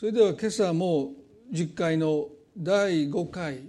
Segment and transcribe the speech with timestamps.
[0.00, 1.12] それでは今朝も
[1.52, 3.60] 10回の第5回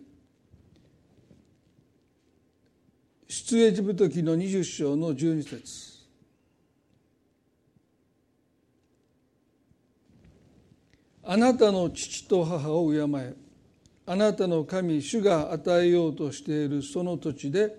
[3.28, 6.08] 出エジプト記の20章の12節。
[11.26, 13.34] あなたの父と母を敬え。
[14.06, 17.76] あなたの神主が与えようとしているその土地で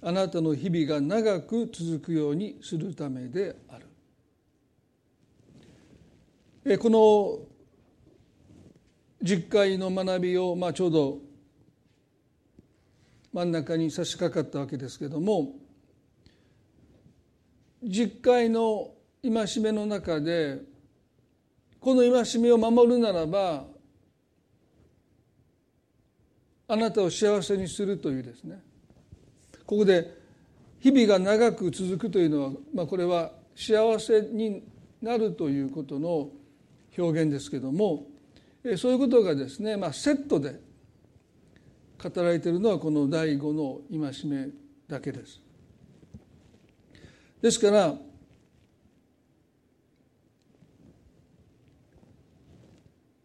[0.00, 3.78] あなたの日々が長く続くようにするためであ
[6.64, 6.78] る。
[6.78, 7.53] この
[9.24, 11.18] 実会の学びを、まあ、ちょうど
[13.32, 15.54] 真ん中に差し掛かったわけですけども
[17.82, 18.90] 実会の
[19.22, 20.60] 戒めの中で
[21.80, 23.64] この戒めを守るならば
[26.68, 28.62] あなたを幸せにするというですね。
[29.66, 30.18] ここで
[30.80, 34.62] 日々が長く続くというのは、まあ、これは幸せに
[35.00, 36.28] なるということの
[36.96, 38.06] 表現ですけども
[38.76, 40.58] そういうことがですね、まあ、セットで
[42.02, 44.48] 語られているのはこの第五の戒め
[44.88, 45.40] だけです。
[47.42, 47.94] ですから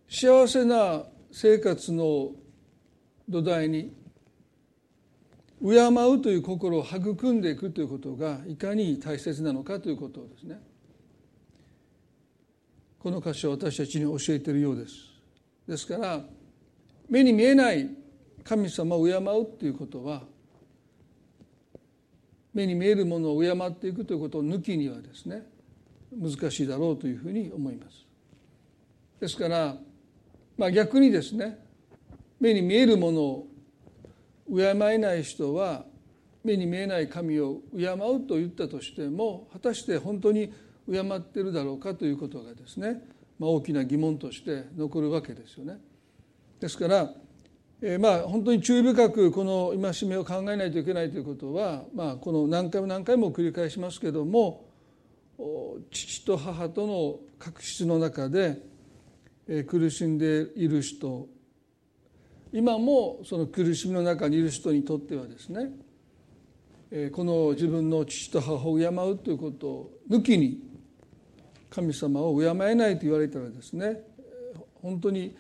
[0.09, 2.31] 幸せな生活の
[3.29, 3.93] 土台に
[5.61, 10.59] 敬うという心を育んでいくということがいかに大切なのかということをですね
[12.97, 15.08] この箇所は私たちに教えているようです。
[15.69, 16.19] ですから
[17.07, 17.87] 目に見えない
[18.43, 20.23] 神様を敬うっていうことは
[22.55, 25.43] 目に見えるものを敬っていくということを抜きにはですね
[26.11, 28.03] 難しいだろうというふうに思います。
[29.19, 29.75] ですから、
[30.57, 31.59] まあ、逆にですね
[32.39, 33.47] 目に見えるものを
[34.49, 35.85] 敬えない人は
[36.43, 40.51] 目に見えない神を敬うと言ったとしても果たして本当に
[40.91, 43.03] 敬ってるだろうかということがですね
[43.39, 45.79] まあ、大きな疑問として残るわけですよね。
[46.59, 47.11] ですから、
[47.81, 54.65] えー、まあ本当に注意深くこの戒めを考えないといけないということは、まあ、この何回も何回も繰り返しますけども
[55.89, 58.61] 父と母との確執の中で
[59.51, 61.27] え苦しんでいる人
[62.53, 65.71] 今もその苦しみの中にいる人にとってはですね
[67.11, 70.68] この自分の父と母を敬うということを抜きに
[71.69, 74.01] 神様を敬えないと言われたらですね
[74.81, 75.35] 本当に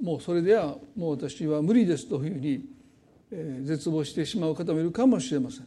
[0.00, 2.64] もうそれではもう私は無理ですというふうに
[3.64, 5.66] 絶望してしまう方もいるかもしれません。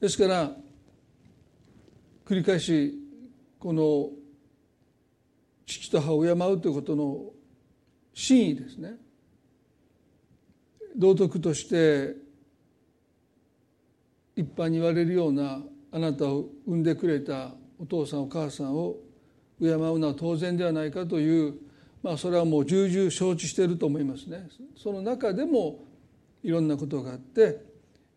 [0.00, 0.52] ですから
[2.24, 2.94] 繰り返し
[3.58, 4.10] この
[5.64, 7.24] 父と母を敬うということの
[8.12, 8.94] 真意ですね
[10.96, 12.14] 道徳として
[14.36, 15.60] 一般に言われるような
[15.92, 18.96] あなたを産んでくれたお父さんお母さんを
[19.60, 21.54] 敬うのは当然ではないかという、
[22.02, 24.48] まあ、それはもう重々承知していると思いますね。
[24.76, 25.84] その中でも
[26.42, 27.60] いろんなことがあって、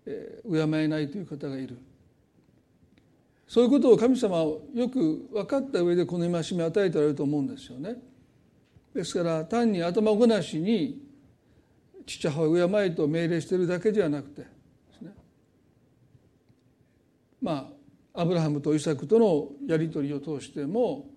[0.06, 1.78] えー、敬えないという方がいる。
[3.48, 4.44] そういうことを神様は
[4.76, 7.96] よく分かった上でこの戒め与えておられると思うんですよね。
[8.94, 11.02] ですから単に頭ごなしに
[12.06, 14.48] 父母を敬えと命令しているだけではなくてで
[14.98, 15.14] すね
[17.42, 17.79] まあ
[18.20, 21.08] アブラハムとイサクとのやり取りを通しても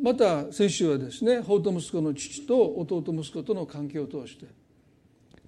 [0.00, 4.46] また先週はですね法と息子の父と弟息子との関係を通して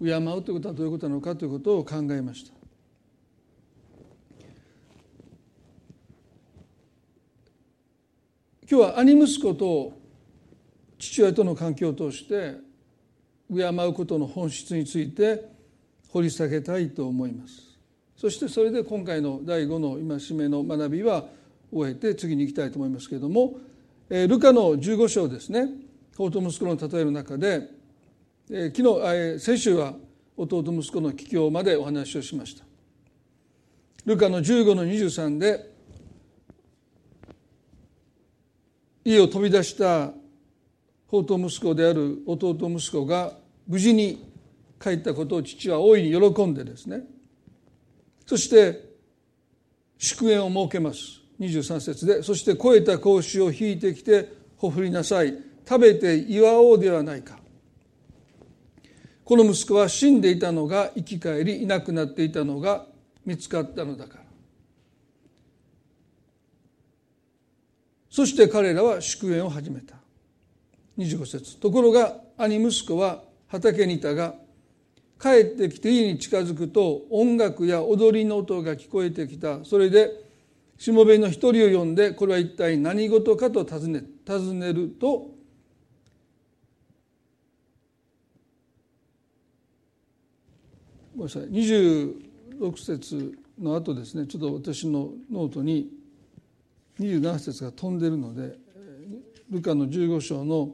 [0.04, 2.52] 敬うということはどういうことなのかということを考えました。
[8.70, 9.94] 今日は兄息子と
[10.98, 12.56] 父親との関係を通して
[13.50, 15.42] 敬うことの本質について
[16.10, 17.71] 掘り下げたいと思います。
[18.22, 21.24] そしてそれで今回の第5の戒めの学びは
[21.72, 23.54] 終えて次に行きたいと思いますけれども
[24.08, 25.66] ルカの15章ですね。
[26.16, 27.68] 法と息子の例えの中で
[28.48, 29.94] 昨日先週は
[30.36, 32.64] 弟息子の帰郷までお話をしました。
[34.06, 35.72] ルカの15の23で
[39.04, 40.12] 家を飛び出した
[41.08, 43.32] 法と息子である弟息子が
[43.66, 44.24] 無事に
[44.80, 47.02] 帰ったことを父は大いに喜んでですね
[48.26, 48.92] そして
[49.98, 51.20] 祝宴を設けます。
[51.40, 55.34] 23節でそして肥えた格子を引いてきてほふりなさい。
[55.68, 57.38] 食べて祝おうではないか。
[59.24, 62.86] この息子は死んでいたのが生き返りいなくなっていたのが
[63.24, 64.24] 見つかったのだから。
[68.10, 69.96] そして彼らは祝宴を始めた。
[70.98, 71.56] 25節。
[71.58, 74.34] ところが兄息子は畑にいたが
[75.22, 79.64] 帰ってきて家に近づくと音楽や踊りの音が聞こえてきた。
[79.64, 80.10] それで
[80.76, 85.30] しもべの一人を呼んでこれは一体何事かと尋ね尋ねると
[91.16, 94.26] ごめんなさい26節の後ですね。
[94.26, 95.88] ちょっと私のノートに
[96.98, 98.56] 27節が飛んでるので
[99.50, 100.70] ルカの15章の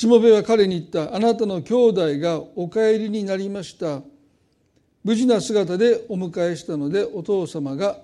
[0.00, 4.00] しもべは彼に言ったあなたの兄弟がお帰りになりました。
[5.04, 7.98] 無事な姿でお迎えしたのでお父様が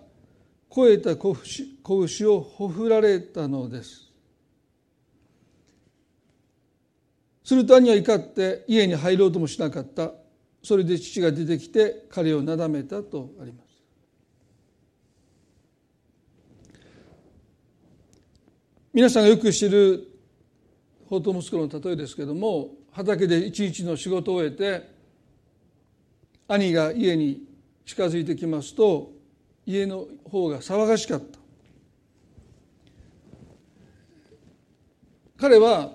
[0.68, 4.12] 肥えた子牛をほふられたのです。
[7.42, 10.12] すると兄は怒って家に入ろうともしなかった。
[10.62, 13.68] それで父が出てきて彼をなだめたとあります。
[18.92, 20.15] 皆さんがよく知る
[21.08, 24.88] 法と息子の例えですけども畑で一日の仕事を終えて
[26.48, 27.42] 兄が家に
[27.84, 29.12] 近づいてきますと
[29.64, 31.38] 家の方が騒がしかった。
[35.36, 35.92] 彼は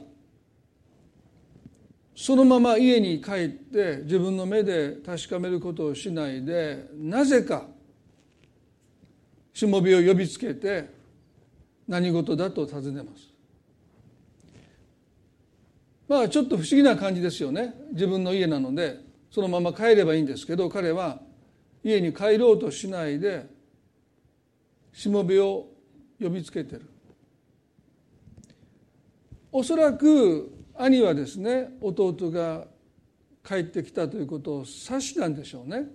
[2.15, 7.65] そのまま家に帰って自分の目で確かめることをしないでなぜか
[9.53, 10.89] しもべを呼びつけて
[11.87, 13.30] 何事だと尋ねます。
[16.11, 18.99] まあちょっと不思議な感じですよね自分の家なので
[19.29, 21.21] そのまま帰ればいいんですけど彼は
[21.85, 23.45] 家に帰ろうとしないで
[24.91, 25.67] しもべを
[26.21, 26.81] 呼びつけてる
[29.53, 32.65] おそらく兄はですね弟が
[33.41, 35.85] 帰ってきたということを察したんでしょうね。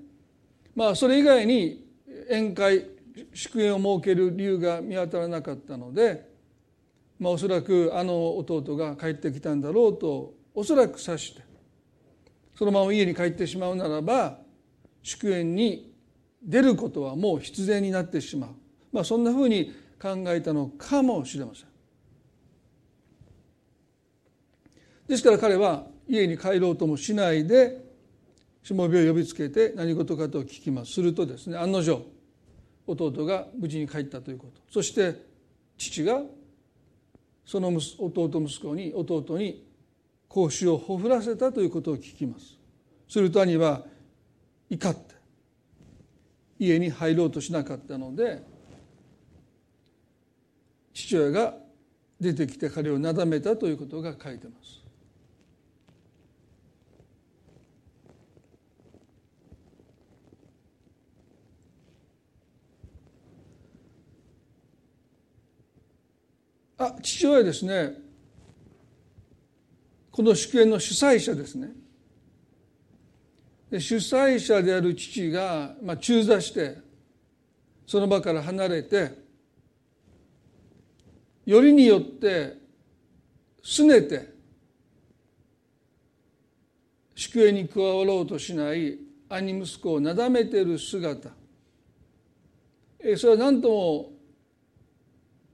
[0.74, 1.84] まあそれ以外に
[2.30, 2.86] 宴会
[3.34, 6.35] 祝宴を設ける理由が見当たらなかったので、
[7.18, 11.42] まあ、おそらくあの弟が帰ってきたんだろうとおそらく察して
[12.54, 14.38] そのまま家に帰ってしまうならば
[15.02, 15.94] 祝宴に
[16.42, 18.50] 出ることはもう必然になってしまう、
[18.92, 21.66] まあ、そんなふうに考えたのかもしれません。
[25.08, 27.84] ですから彼は家に帰ろうともしないで
[28.62, 30.92] しもべを呼びつけて何事かと聞きます。
[30.92, 32.04] するとですね案の定
[32.86, 34.60] 弟が無事に帰ったということ。
[34.70, 35.24] そして
[35.78, 36.22] 父が
[37.46, 39.64] その弟息子に弟に
[40.28, 42.58] 子牛をほふらせたということを聞きます。
[43.08, 43.84] すると兄は
[44.68, 45.14] 怒って
[46.58, 48.42] 家に入ろうとしなかったので
[50.92, 51.54] 父親が
[52.20, 54.85] 出てきて彼をなだめたということが書いてます。
[66.78, 67.94] あ父親ですね。
[70.10, 71.70] この祝宴の主催者ですね。
[73.70, 76.78] で主催者である父が、まあ、中座して
[77.86, 79.10] その場から離れて
[81.44, 82.56] よりによって
[83.62, 84.34] すねて
[87.14, 91.30] 祝宴に加わろうとしない兄息子をなだめている姿。
[93.16, 94.12] それは何とも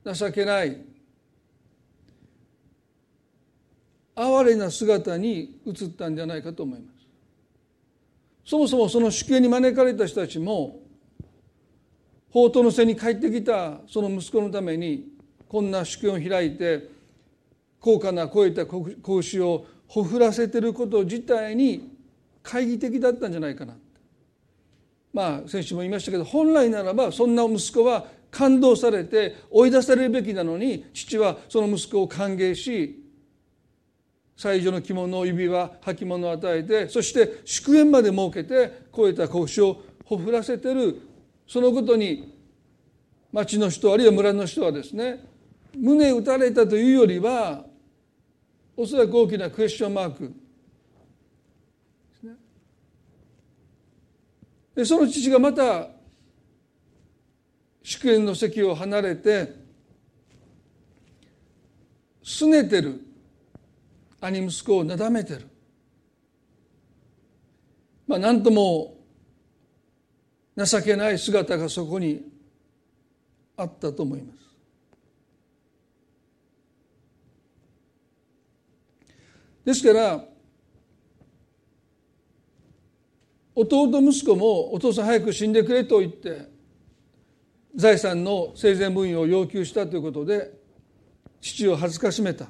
[0.05, 0.92] 情けない
[4.15, 7.03] 哀れな姿に映ったんじゃないかと思います。
[8.45, 10.81] そもそもその祝宴に招かれた人たちも
[12.29, 15.13] 宝刀の背に帰ってきたその息子のために
[15.49, 16.89] こんな祝宴を開いて
[17.79, 21.97] 高価な超えた格子をほふらせてること自体に
[22.43, 23.77] 懐疑的だったんじゃないかな。
[25.13, 33.02] まあ先週も言いましたけど本来ならばそんな息子は感動されて追い出されるべきなのに父はその息子を歓迎し
[34.37, 41.01] 最初の着物を指輪履物を与えてそして祝宴まで設けて超えた腰をほふらせてる。
[41.47, 42.39] そのことに
[43.31, 45.25] 町の人あるいは村の人はですね
[45.77, 47.65] 胸打たれたというよりは
[48.77, 50.35] おそらく大きなクエスチョンマーク。
[54.75, 55.89] でその父がまた
[57.83, 59.55] 祝宴の席を離れて
[62.25, 63.12] 拗ねてる。
[64.23, 65.49] 兄息子をなだめてる。
[68.07, 68.97] まあ何とも
[70.57, 72.23] 情けない姿がそこに
[73.57, 74.39] あったと思います。
[79.65, 80.25] ですから
[83.55, 86.49] 弟息子もお父さん早く死んでくれと言って
[87.75, 90.53] 財産の生前分与を要求したということで
[91.41, 92.47] 父を恥ずかしめた。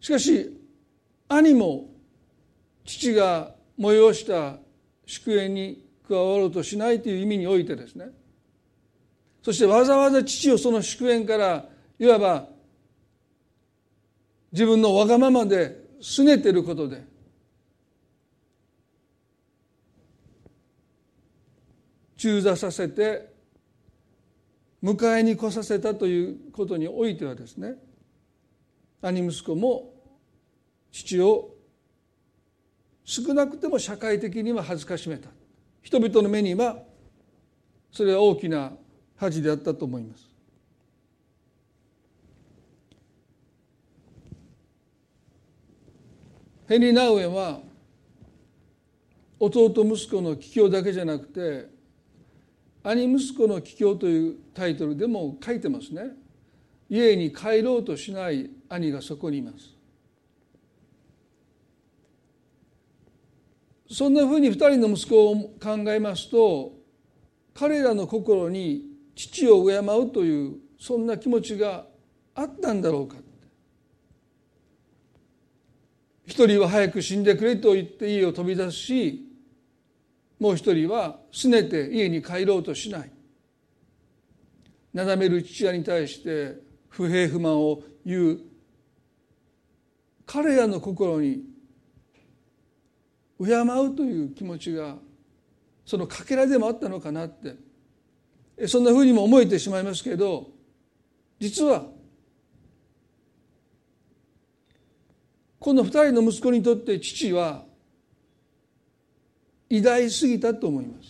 [0.00, 0.56] しかし
[1.28, 1.88] 兄も
[2.84, 4.58] 父が催した
[5.06, 8.06] 祝宴に加わろうとしないという意味においてですね。
[9.42, 11.66] そしてわざわざ父をその祝宴から
[11.98, 12.48] いわば
[14.52, 17.04] 自分のわがままで拗ねてることで
[22.16, 23.32] 中座させて
[24.82, 27.74] 迎えに来させたということにおいてはですね
[29.02, 29.92] 兄息子も
[30.90, 31.54] 父を
[33.04, 35.28] 少なくても社会的には恥ずかしめた。
[35.82, 36.82] 人々の目には
[37.92, 38.72] それは大きな
[39.16, 40.28] 恥であったと思います。
[46.68, 47.60] ヘンリー・ナウエンは
[49.38, 51.68] 弟息子の帰郷だけじゃなくて
[52.82, 56.10] 兄息子の帰郷というタイトルでも書いてますね。
[56.88, 59.74] 家に帰ろうとしない兄がそこにいます。
[63.90, 66.72] そんなふうに2人の息子を考えますと
[67.54, 68.82] 彼らの心に
[69.14, 71.86] 父を敬うというそんな気持ちが
[72.34, 73.16] あったんだろうか。
[76.26, 79.24] 一人は早く死んでくれと言って家を飛び出すし
[80.40, 83.10] もう一人は拗ねて家に帰ろうとしない。
[84.92, 86.65] なだめる父親に対して
[86.96, 88.40] 不平不満を言う
[90.24, 91.42] 彼らの心に
[93.38, 94.96] 敬うという気持ちが
[95.84, 97.66] そのかけらでもあったのかなって。
[98.66, 100.48] そんなふうにも思えてしまいますけど
[101.38, 101.84] 実は
[105.58, 107.64] この二人の息子にとって父は
[109.68, 111.08] 偉大すぎたと思います。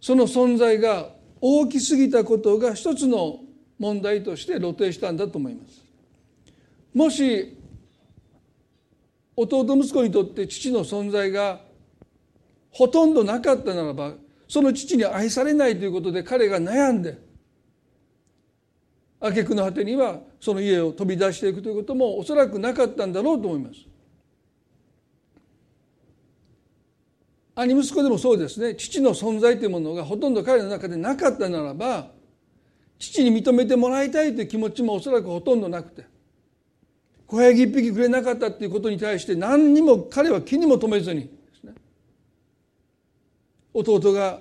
[0.00, 1.13] その存在が
[1.46, 3.40] 大きすぎたことが一つの
[3.78, 5.84] 問題として露呈したんだと思います。
[6.94, 7.54] もし
[9.36, 11.60] 弟息子にとって父の存在が
[12.70, 14.14] ほとんどなかったならば
[14.48, 17.18] その父に愛されないということで彼が悩んで
[19.20, 23.80] 挙句の果てにはその家を飛び出していくということもおそらくなかったんだろうと思います。
[27.56, 28.74] 兄息子でもそうですね。
[28.74, 32.10] 父の存在というものがほとんど彼の中でなかったならば
[32.98, 36.06] 父に認めてもらいたいという気持ちもおそらくほとんどなくて
[37.26, 41.30] 小ヤギ一匹くれなかったということに対して何にも彼は気にも留めずに
[41.62, 41.74] ね
[43.72, 44.40] 弟が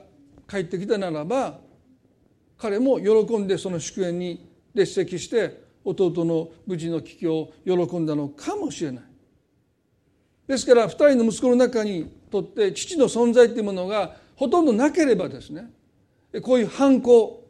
[0.50, 1.60] 帰ってきたならば
[2.58, 9.04] 彼も喜んでその祝宴に列席して弟の無事の帰郷を喜んだのかもしれない。
[10.48, 15.70] ですから2人の息子の中にとって父の存在というものがほとんどなければですね
[16.42, 17.44] こういう反抗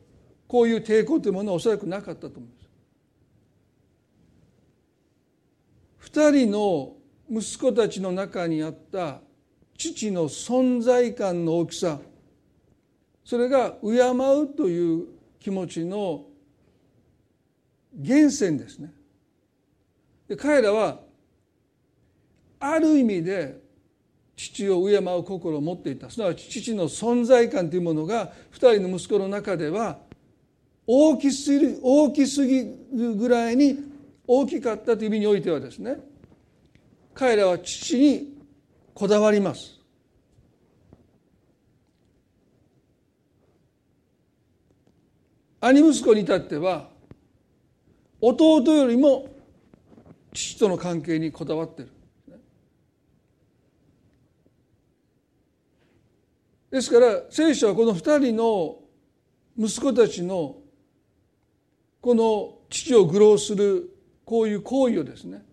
[0.48, 2.48] こういう抵抗というものはおそらくなかったと思いま
[6.02, 6.12] す。
[6.12, 6.94] 2人の
[7.30, 9.22] 息子たちの中にあった
[9.78, 12.00] 父の存在感の大きさ
[13.26, 15.08] それが敬うという
[15.40, 16.26] 気持ちの
[17.96, 18.94] 源泉ですね。
[20.28, 21.00] で彼らは
[22.66, 23.62] ある意味で
[24.38, 26.10] 父を敬う心を持っていた。
[26.10, 29.98] すなわち父の存在感というものが2人の息子の中では
[30.88, 32.60] 大きすぎる大きすぎ
[32.94, 33.78] るぐらいに
[34.26, 35.98] 大きかったという意味においてはですね
[37.14, 38.34] 彼らは父に
[38.94, 39.80] こだわります。
[45.60, 46.90] 兄息子に至っては
[48.22, 49.28] 弟よりも
[50.34, 51.93] 父との関係にこだわってる。
[56.74, 58.80] ですから聖書はこの二人の
[59.56, 60.56] 息子たちの
[62.02, 63.92] この父を愚弄する
[64.26, 65.46] こういう行為をですね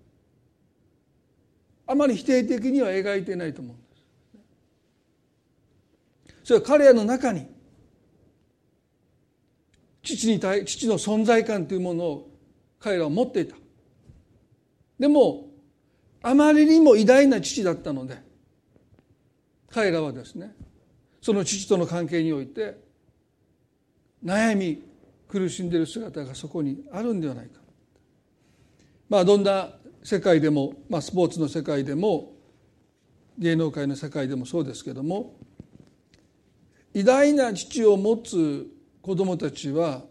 [1.87, 3.85] あまり否定的には描いてないと思うんで
[6.33, 6.45] す。
[6.45, 7.47] それは彼らの中に
[10.03, 12.31] 父に対父の存在感というものを
[12.79, 13.57] 彼らは持っていた。
[14.99, 15.51] でも
[16.23, 18.17] あまりにも偉大な父だったので
[19.69, 20.55] 彼らはですね
[21.21, 22.79] その父との関係において
[24.25, 24.83] 悩み
[25.29, 27.61] 苦しんでいる姿がそこにあるんではないか。
[29.09, 29.71] まあどんな
[30.03, 32.33] 世界でも、まあ、スポーツの世界でも
[33.39, 35.35] 芸能界の世界でもそうですけども
[36.95, 38.67] 偉大な父を持つ
[39.03, 40.03] 子どもたちは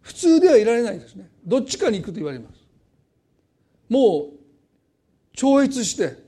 [0.00, 1.30] 普通ではいられないですね。
[1.44, 2.60] どっちかに行くと言われます。
[3.88, 4.40] もう
[5.32, 6.19] 超越して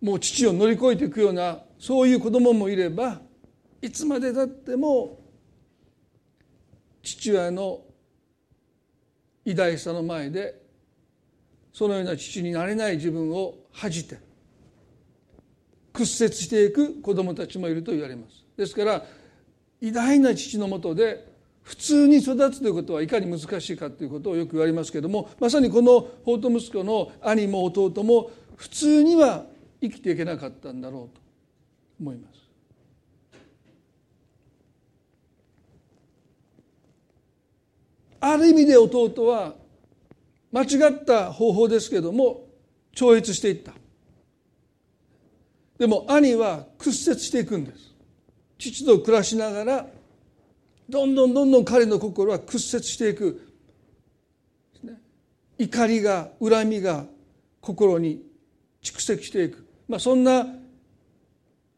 [0.00, 3.20] もう父を乗り越えていくようなそういう子供もいれば
[3.82, 5.20] いつまでたっても
[7.02, 7.82] 父親の
[9.44, 10.60] 偉大さの前で
[11.72, 14.18] そのような父になれない自分を恥じて
[15.92, 18.44] 屈折していく子どもたちもいると言われます。
[18.56, 19.04] ですから
[19.80, 21.26] 偉大な父のもとで
[21.62, 29.44] 普通に育つということはいかに難しいかということをよく言われますけれどもまさにこの法と息子の兄も弟も普通には
[29.80, 31.20] 生きていけなかったんだろうと
[32.00, 32.46] 思います。
[38.20, 39.54] ある意味で弟は
[40.50, 42.46] 間違った方法ですけども
[42.92, 43.72] 超越していった。
[45.78, 47.94] でも兄は屈折していくんです。
[48.58, 49.86] 父と暮らしながら
[50.88, 53.42] どんどんどんどん彼の心は屈折していく。
[55.58, 57.06] 怒りが恨みが
[57.60, 58.22] 心に
[58.82, 60.46] 蓄積していく、まあ、そんな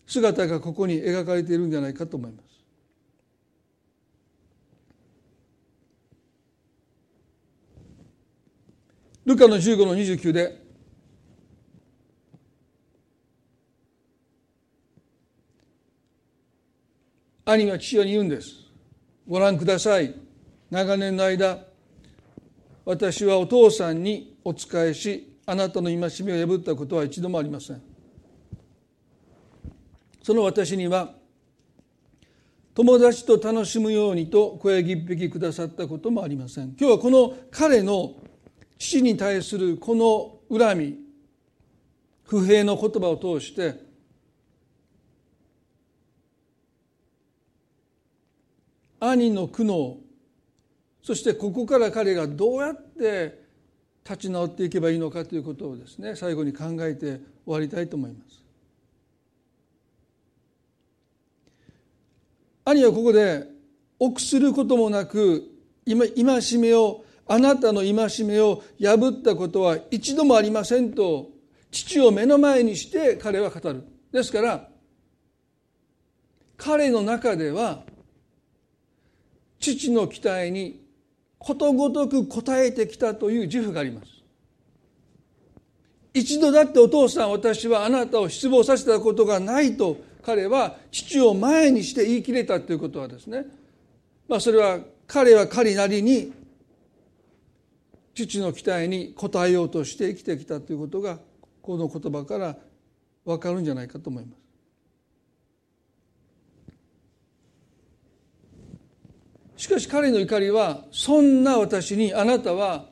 [0.06, 2.48] 姿がここに描かれているんじゃないかと思います。
[9.26, 10.62] ルカの15の29で
[17.44, 18.48] 兄は父親に言うんです。
[19.26, 20.14] ご覧ください。
[20.70, 21.58] 長年の間
[22.86, 27.87] 私はお父さんにお仕えしあなたの戒めを破ったことは一度もありません。
[30.22, 31.14] その私には
[32.74, 38.14] 友達と楽しむようにと声一匹くださったこともありません今日はこの彼の
[38.78, 40.98] 父に対するこの恨み
[42.24, 43.80] 不平の言葉を通して
[49.00, 49.96] 兄の苦悩
[51.02, 53.42] そしてここから彼がどうやって
[54.04, 58.47] 立ち直っていけばいいのかということをですね最後に考えて終わりたいと思います。
[62.70, 63.46] 兄はここで
[63.98, 65.50] 臆することもなく
[65.86, 71.30] 戒めをあなたの戒めを破ったことは一度もありませんと
[71.70, 73.84] 父を目の前にして彼は語る。
[74.12, 74.68] ですから
[76.58, 77.84] 彼の中では
[79.60, 80.84] 父の期待に
[81.38, 84.08] ことごとく応えてきたという自負があります
[86.12, 89.96] 一度だってお父さん私はあなたを失望させたことがないと
[90.28, 93.46] 彼は父を前にして言い切れたということはですね
[94.28, 96.34] まあそれは彼は彼なりに
[98.14, 101.18] 父の期待に応えようとして生きてきたということが
[101.62, 102.56] この言葉から
[103.24, 104.36] 分かるんじゃないかと思いま
[109.56, 109.62] す。
[109.64, 112.84] しかし彼の怒りはそんな私にあなたは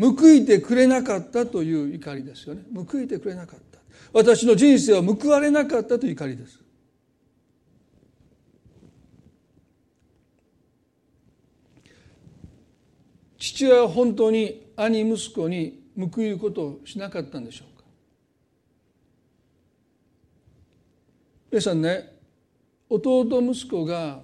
[0.00, 3.72] 報いてくれなかったという怒りですよね報いてくれなかった
[4.12, 6.60] 私の人生は報われなかったという怒りです。
[13.38, 17.84] 父親は本当に兄息子に報いることをしなかったんでしょうか。
[21.50, 22.12] 皆さんね
[22.88, 24.20] 弟息子が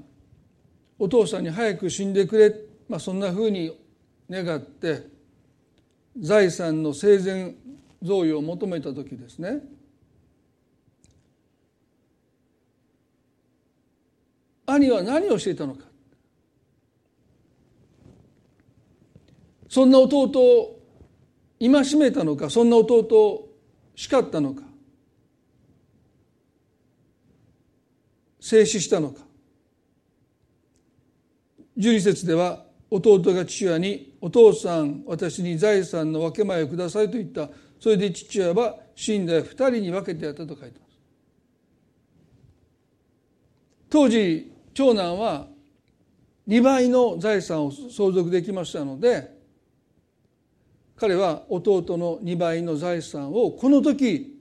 [0.99, 2.55] お父さんに早く死んでくれ、
[2.89, 3.77] まあ、そんなふうに
[4.29, 5.07] 願って
[6.19, 7.55] 財産の生前
[8.03, 9.78] 贈与を求めた時ですね。
[14.69, 15.85] 兄は何をしていたのか。
[19.69, 20.81] そんな弟を
[21.59, 22.51] 戒めたのか。
[22.51, 23.49] そんな弟を
[23.97, 24.63] 叱ったのか。
[28.41, 29.23] 静止したのか。
[31.79, 37.49] 12節では弟が父親に「お父さん私に財産の分け前をください」と言った。
[37.81, 40.99] それで父親は死んで二人に分けてやったと書いてます。
[43.89, 45.49] 当時長男は
[46.47, 49.29] 2倍の財産を相続できましたので
[50.95, 54.39] 彼は弟の2倍の財産をこの時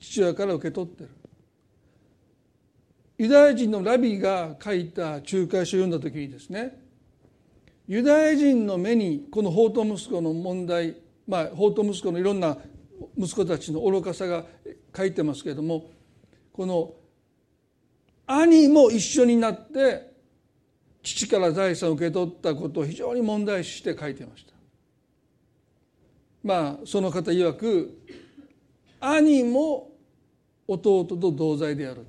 [0.00, 1.10] 父親から受け取ってる。
[3.18, 6.80] ユダヤ人のラビが書いた仲介書を読んだ時にですね
[7.86, 10.96] ユダヤ人の目にこの法と息子の問題
[11.28, 12.56] まあ法と息子のいろんな
[13.18, 14.46] 息子たちの愚かさが
[14.96, 15.90] 書いてますけれども
[16.54, 16.94] この
[18.32, 20.12] 兄も一緒になって
[21.02, 24.52] 父から財産を受け取ったことを非常に問題視して書いてました。
[26.44, 27.98] まあその方曰く
[29.00, 29.90] 兄も
[30.68, 32.06] 弟と同罪である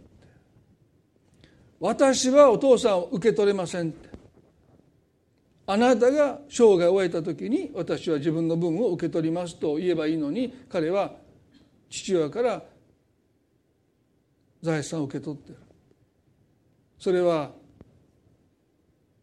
[1.80, 3.94] 私はお父さんを受け取れません
[5.66, 11.14] あなたが生涯を終えた時に私は自分の分を受け取りますと言えばいいのに彼は
[11.90, 12.64] 父親から
[14.62, 15.71] 財産を受け取ってる。
[17.02, 17.50] それは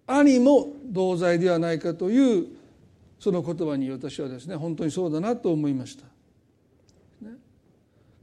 [0.05, 2.47] 兄も同罪ではないかという
[3.21, 6.05] その言葉に私はですね本当にそうだなと思いました。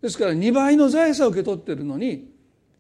[0.02, 2.30] ですから2倍の財産を受け取ってるのに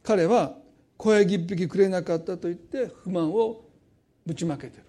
[0.03, 0.57] 彼は
[0.97, 3.63] 小ヤギ一匹くれなかったと言って不満を
[4.25, 4.83] ぶちまけてる。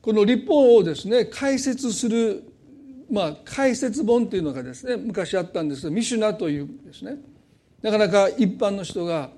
[0.00, 2.44] この立法をですね解説する
[3.10, 7.18] まあ解説本というのがですね昔あったんですがミシュナというですね
[7.82, 9.30] なかなか一般の人が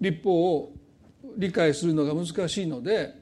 [0.00, 0.72] 立法を
[1.36, 3.14] 理解するのが難しいので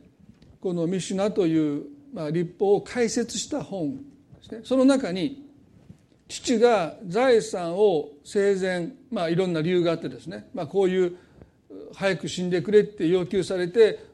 [0.60, 4.02] このミシュナという、まあ、立法を解説した本で
[4.42, 4.60] すね。
[4.64, 5.46] その中に
[6.28, 11.16] 父が財産を生前、まあ、いろんな理由があってですね、まあ、こういう
[11.94, 14.04] 早く死んでくれって要求されて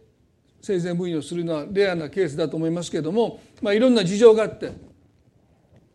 [0.62, 4.72] 生前分与するのはレアなケースだと思いますけれども、まあ、いろんな事情があって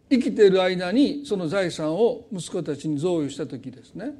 [0.09, 4.13] 生きている間にその財産を息子たちに贈与した時ですね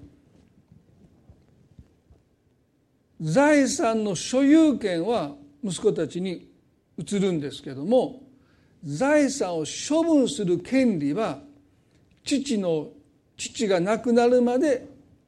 [3.20, 5.32] 財産の所有権は
[5.64, 6.50] 息子たちに
[6.98, 8.22] 移るんですけども
[8.84, 11.40] 財産を処分する権利は
[12.24, 12.90] 父の
[13.36, 14.88] 父が亡くなるまで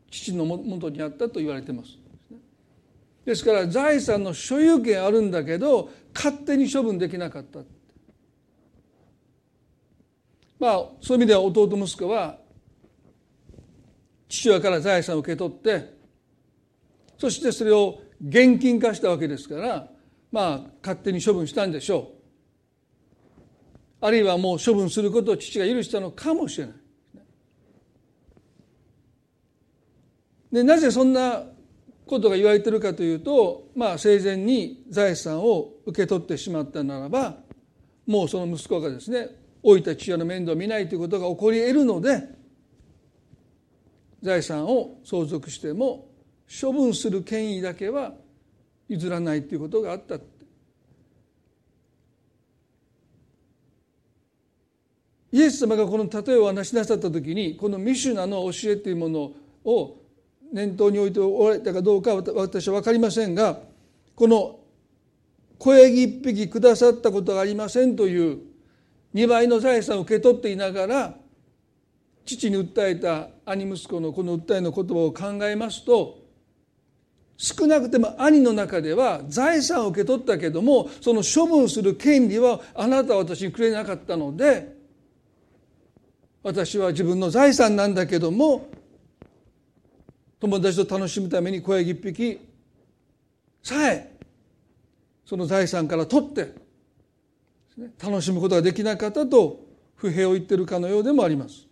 [0.09, 1.97] 父のもとにあったと言われてます。
[3.25, 7.59] ですから財産の所有権あるんだけど勝手に処分できなかった。
[10.61, 12.37] まあそういう意味では弟息子は
[14.29, 15.97] 父親から財産を受け取って
[17.17, 19.87] そしてそれを現金化したわけですから
[20.31, 22.21] まあ勝手に処分したんでしょう。
[24.01, 26.75] あるいはもう処分することを父が許したのかもしれない。
[30.51, 31.43] でなぜそんな
[32.05, 37.37] ことが言われてるかというと、まあ、生前に財産を受け取ってしまったならば
[38.05, 42.29] もうその息子がですね老いた父親の面倒を見ないということが起こり得るので
[44.21, 46.07] 財産を相続しても
[46.61, 48.13] 処分する権威だけは
[48.87, 50.17] 譲らないということがあった
[55.33, 59.31] イエス様がこの例えを話しなさった時にこのミシュナの教えというもの
[59.63, 59.97] を
[60.51, 63.59] 念頭に置いておられたかどうか私は分かりませんが
[64.15, 64.59] この
[65.57, 68.50] 小ヤギ一匹くださったことがありませんという
[69.13, 71.15] 2倍の財産を受け取っていながら
[72.25, 76.19] 父に訴えた兄息子のこの訴えの言葉を考えますと
[77.37, 84.75] 少なくても兄の中では財産を受け取ったけどもその処分する権利はあなたは私にくれなかったので
[86.43, 88.69] 私は自分の財産なんだけども
[90.39, 92.39] 友達と楽しむために小ヤギ一匹
[93.63, 94.11] さえ
[95.25, 96.60] その財産から取って
[98.01, 99.59] 楽しむことができなかったと
[99.95, 101.67] 不平を言ってるかのようでもあります。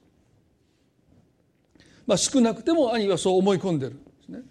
[2.05, 4.41] まあ、少なくても兄はそう思い込んでるんですね。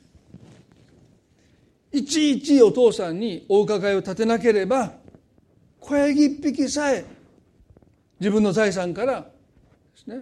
[1.93, 4.93] いちいちお父さんにお伺いを立てなければ
[5.81, 7.05] 小ヤギ一匹さえ
[8.21, 9.29] 自分の財産からで
[9.97, 10.21] すね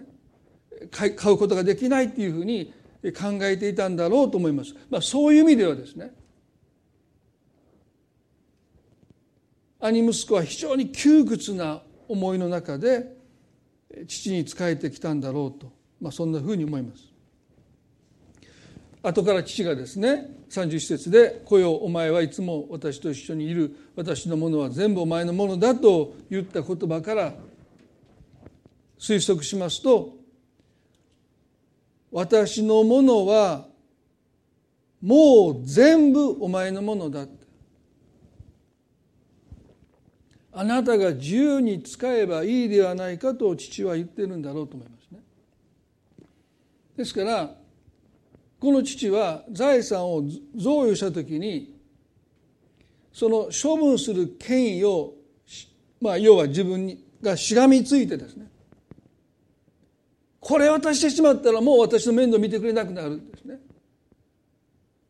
[0.89, 2.73] 買うことができないっていうふうに
[3.15, 4.73] 考えていたんだろうと思います。
[4.89, 6.13] まあ、そういう意味ではですね
[9.79, 13.15] 兄息子は非常に窮屈な思いの中で
[14.07, 17.07] 父に仕えてきたんだろうと、まあ、そんなふうに思います。
[19.03, 27.33] 後から父がですね31節で「来よお前はいつも私と一緒にいる私のものは全部お前のものだ」と言った言葉から
[28.99, 30.17] 推測しますと
[32.11, 33.67] 私のものは
[35.01, 37.27] もう全部お前のものだ
[40.59, 45.19] あなたが自由に使えばいいではないかと父は言ってるんだろうと思いますね。
[46.97, 47.53] ですから
[48.59, 50.23] この父は財産を
[50.55, 51.75] 贈与した時に
[53.13, 55.13] その処分する権威を
[56.01, 58.47] まあ要は自分がしがみついてですね
[60.39, 63.59] これ渡してしまったらもう私の面倒見てくれなくなるんですね。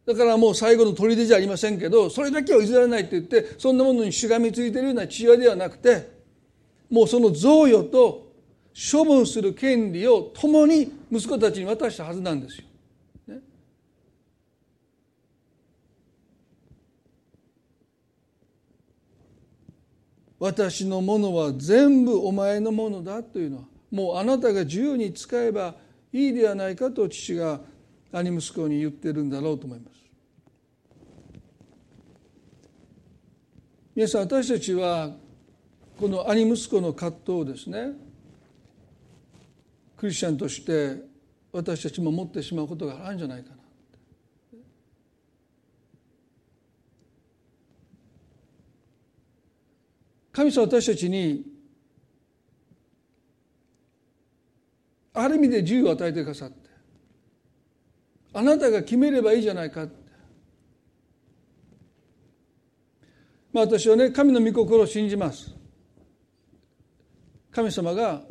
[0.07, 6.09] だからもう最後の砦じゃありませんけどそれだけは譲らないって言ってそんなものにしがみついてるような父親ではなくて
[6.89, 8.31] もうその贈与と
[8.73, 12.63] 処分する権利を共に息子たちに渡したはずなんですよ。
[13.27, 13.41] ね、
[20.39, 25.75] 私のものは全部お前のものだというのはもうあなたが自由に使えば
[26.13, 27.59] いいではないかと父が
[28.13, 29.96] 兄息子に言ってるんだろうと思います。
[33.97, 35.10] 皆さん私たちは
[35.99, 37.93] この兄息子の葛藤をですね
[39.97, 41.01] クリスチャンとして
[41.51, 43.55] 私たちも持ってしまうことがあるんじゃないかな。
[50.31, 51.43] 神様私たちに
[55.15, 56.69] ある意味で自由を与えてくださって
[58.31, 60.06] あなたが決めればいいじゃないかって
[63.57, 65.51] まあ私はね神の御心を信じます。
[67.49, 68.21] 神様が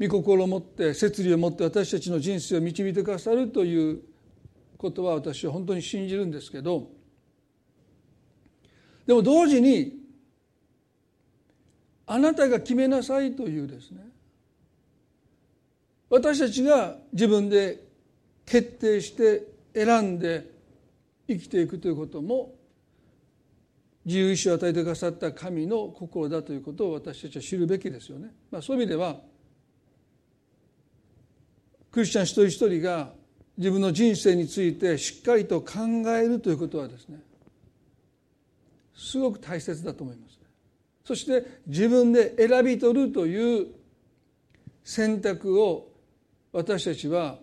[0.00, 4.00] 御心を持って摂理を持って私たちの人生を導いてくださるという
[4.76, 6.88] ことは私は本当に信じるんですけど
[9.06, 10.00] でも同時に
[12.04, 14.00] あなたが決めなさいというですね
[16.10, 17.84] 私たちが自分で
[18.44, 20.50] 決定して選んで
[21.28, 22.53] 生きていくということも
[24.04, 28.30] 自由意志を与えてくださった神の心だということを私たちは知るべきですよね。
[28.50, 29.20] まあ、そういう意味では
[31.90, 33.12] クリスチャン一人一人が
[33.56, 37.20] 自分の人生についてしっかりと考えるということはですね
[38.94, 40.34] すごく大切だと思います。
[41.04, 43.66] そして自分で選び取るという
[44.82, 45.92] 選択を
[46.52, 47.38] 私たちは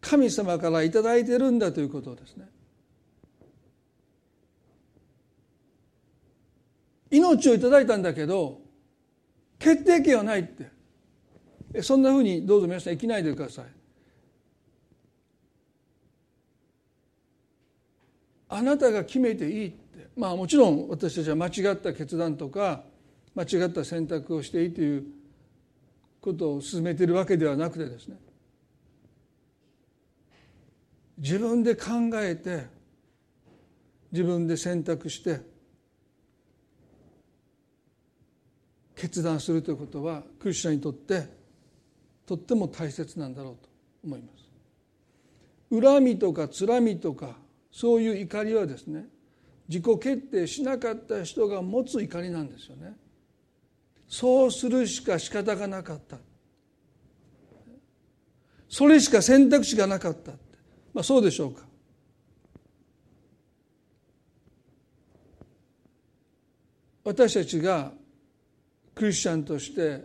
[0.00, 2.48] 神様から頂いてるんだということをですね。
[7.10, 8.60] 命をいただいたんだけど
[9.58, 10.78] 決定権はないって。
[11.82, 13.66] そんなふうにどうぞ皆さん生きないでください。
[18.48, 20.08] あなたが決めていいって。
[20.16, 22.84] まあもちろん私たちは間違った決断とか
[23.34, 25.04] 間違った選択をしていいという
[26.20, 28.16] ことを進めているわけではなくてですね。
[31.18, 32.66] 自分で考えて
[34.10, 35.40] 自分で選択して
[38.98, 41.28] 決断するということはクリスチャンにとって
[42.26, 43.68] とっても大切なんだろうと
[44.04, 44.38] 思います。
[45.70, 47.36] 恨みとかつらみとか
[47.70, 49.06] そういう怒りはですね
[49.68, 52.96] 自己決定しなかった人が持つ怒りなんですよね。
[54.08, 56.16] そうするしか仕方がなかった
[58.68, 60.32] それしか選択肢がなかった
[60.94, 61.62] まあそうでしょうか
[67.04, 67.92] 私たちが
[68.98, 70.04] クリスチャンとして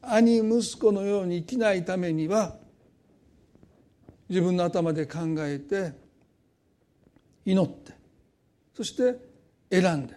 [0.00, 2.54] 兄息子のように生きないためには
[4.28, 5.92] 自分の頭で考えて
[7.44, 7.92] 祈って
[8.72, 9.16] そして
[9.68, 10.14] 選んで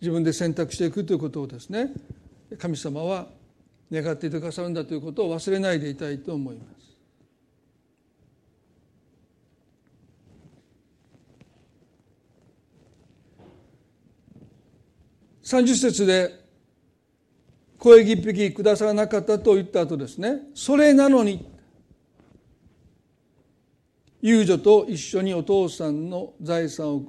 [0.00, 1.90] 自分で選択していくということをですね
[2.56, 3.26] 神様は
[3.90, 6.64] 願っていてくださるんだということを忘れないでいたいと思いま
[15.42, 15.56] す。
[15.56, 16.39] 30節で
[17.80, 20.42] 声一匹くださらなかったと言った後ですね。
[20.54, 21.48] それなのに
[24.20, 27.04] 遊女と一緒にお父さんの財産を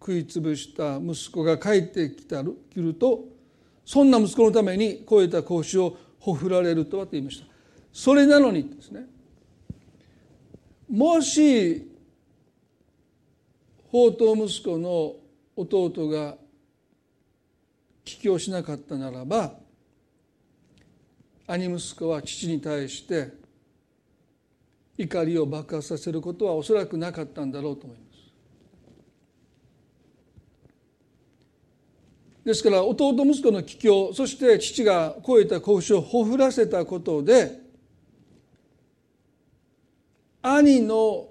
[0.00, 3.26] 食い潰した息子が帰ってきたるると
[3.84, 7.46] そんな息子のために超えた格子をほふられるとはと言いました。
[7.92, 9.06] それなのにですね
[10.88, 11.90] もし
[13.92, 15.14] 宝刀息子の
[15.56, 16.36] 弟が
[18.02, 19.65] 帰郷しなかったならば
[21.46, 23.28] 兄息子は父に対して
[24.98, 28.06] 怒りを爆発させることはおそらくなかったんだろうと思います。
[32.46, 37.58] ですから弟息子の帰郷そして父が超えた子牛をほふらせたことで
[40.42, 41.26] 兄の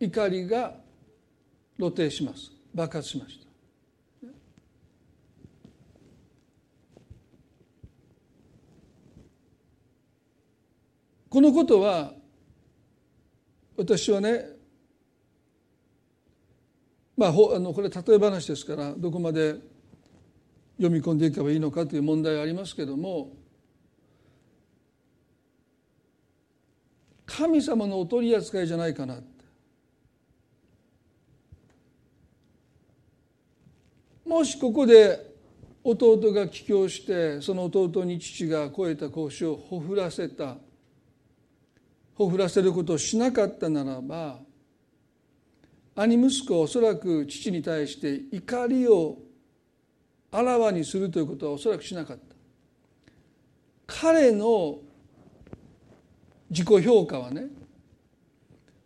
[0.00, 0.74] 怒りが
[1.78, 3.45] 露呈します爆発しました
[11.28, 12.12] このことは
[13.76, 14.56] 私はね
[17.16, 19.56] まあ、あのこれ例え話ですからどこまで
[20.76, 23.32] 読み込んでいけばいいのかという問題はありますけども
[27.24, 29.20] 神様のお取り扱いじゃないかな
[34.26, 35.34] もしここで
[35.82, 40.56] 弟が帰郷してその弟に父が超えた格子をほふらせた。
[42.16, 44.38] ほふらせることをしなかったならば
[45.94, 49.18] 兄息子はおそらく父に対して怒りを
[50.30, 52.22] あらわにするということはおそらくしなかった。
[53.86, 54.80] 彼の
[56.50, 57.46] 自己評価はね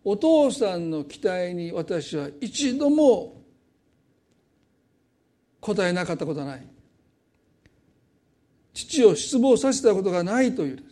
[0.04, 3.42] お父さんの期待に私は一度も
[5.60, 6.66] 答えなかったことはない。
[8.72, 10.89] 父を失望させたことがないという。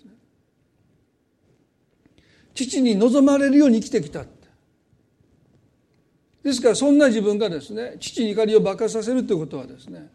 [2.67, 4.25] 父に望まれるように生きてきた
[6.43, 10.11] ですからそんな自分がですね父に怒りを爆発させるということはですね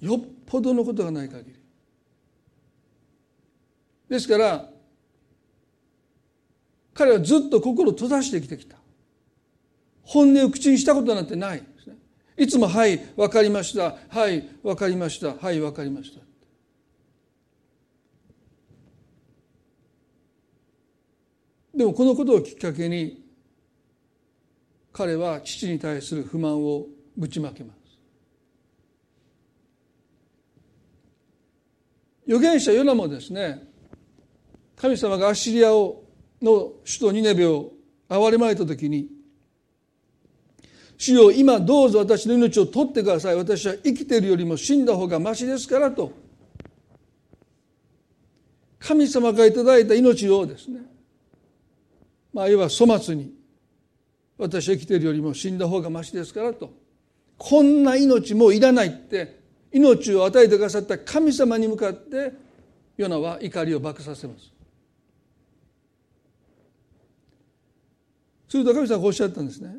[0.00, 1.56] よっぽどのことがない限り。
[4.08, 4.70] ですから
[6.94, 8.76] 彼はずっと心を閉ざしてきてきた。
[10.02, 11.66] 本音を口にしたことなんてないね。
[12.38, 16.20] いつも「はい分かりましたはい分かりましたはい分かりました」
[21.80, 23.24] でもこのことをきっかけに
[24.92, 26.84] 彼は父に対する不満を
[27.16, 27.78] ぶちまけます。
[32.26, 33.66] 預言者ヨナもですね
[34.76, 36.04] 神様がアッシリアを
[36.42, 37.72] の首都ニネベを
[38.10, 39.08] 憐れまれた時に
[40.98, 43.36] 「主よ今どうぞ私の命を取ってください。
[43.36, 46.12] 私は生きているよりも死んだ方がましですから」と
[48.78, 50.89] 神様がいただいた命をですね
[52.32, 53.32] まあ要は粗末に
[54.38, 56.72] 私は生きているよりも死んだ方がましですからと。
[57.36, 59.40] こんな命もういらないって
[59.72, 62.32] 命を与えてくださった神様に向かって
[62.96, 64.52] ヨナは怒りを爆させます。
[68.48, 69.76] すると神様がおっしゃったんですね。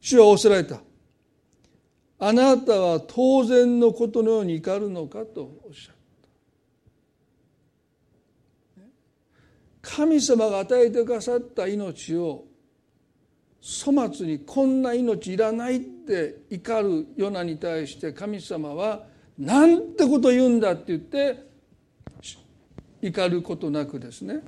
[0.00, 0.80] 主は仰せられた。
[2.18, 5.94] あなたは当然のことのように怒るのかとおっしゃっ
[9.82, 12.44] 神様が与えてくださった命を
[13.62, 19.04] 粗末にこんな命いらないって怒るヨナに対して神様は
[19.38, 21.46] なんてこと言うんだって言って
[23.02, 24.40] 怒ることなくですね。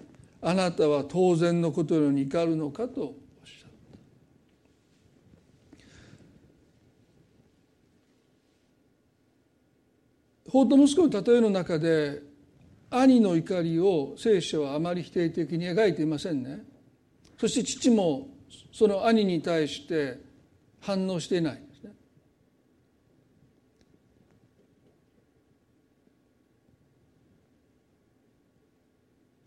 [0.43, 3.13] あなたは当然のことように怒るのかとおっ
[3.45, 3.71] しゃっ
[10.45, 10.51] た。
[10.51, 12.23] 法と息子の例えの中で
[12.95, 16.63] 兄の怒りを聖書はあまり否定的に描いていませんね
[17.39, 18.29] そして父も
[18.73, 20.19] その兄に対して
[20.81, 21.93] 反応していないですね。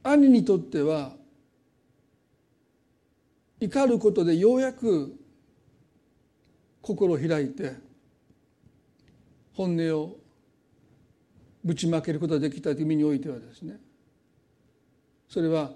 [0.03, 1.13] 兄にとっては
[3.60, 5.15] 怒ることでようやく
[6.81, 7.73] 心を開いて
[9.53, 10.17] 本音を
[11.65, 13.80] ぶちまけることができたという意味においてはですね。
[15.28, 15.71] それは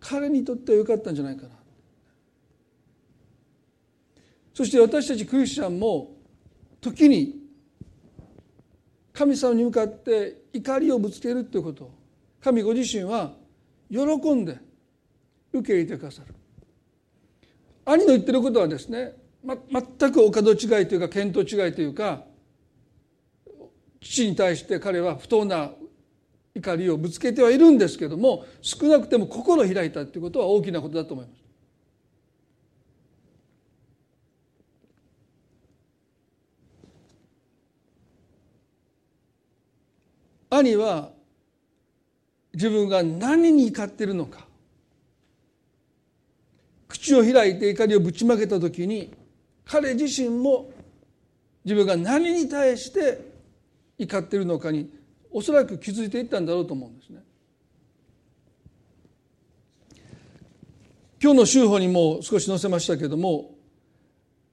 [0.00, 1.50] 彼にとってはよかったんじゃないかな。
[4.52, 6.16] そして私たちクリスチャンも
[6.80, 7.36] 時に
[9.12, 11.88] 神様に向かって怒りをぶつけるということ
[12.40, 13.34] 神ご自身は
[13.88, 14.00] 喜
[14.34, 14.58] んで
[15.52, 16.34] 受け入れてくださる。
[17.84, 19.12] 兄の言ってることはですね、
[19.44, 22.24] ま、全くお門違いというか見当違いというか
[24.00, 25.70] 父に対して彼は不当な
[26.54, 31.48] 怒りをぶつけてはいるんですけども少なくても心を開いたということは大きなことだと思います。
[40.50, 41.10] 兄は
[42.54, 44.46] 自分が何に怒っているのか
[46.88, 49.12] 口を開いて怒りをぶちまけた時に
[49.64, 50.70] 彼自身も
[51.64, 53.27] 自分が何に対して
[53.98, 54.90] 怒っているのかに
[55.30, 57.22] おそらく気づいていったんだろうと思うんですね。
[61.20, 63.50] 今日の週報にも少し載せましたけれども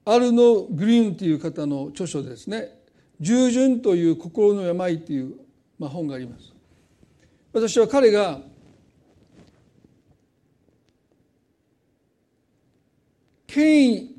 [0.04, 2.76] アルノ・グリーンという方の著書ですね
[3.20, 5.46] 「従順という心の病」という
[5.78, 6.52] まあ、本があります
[7.52, 8.40] 私は彼が
[13.46, 14.16] 権威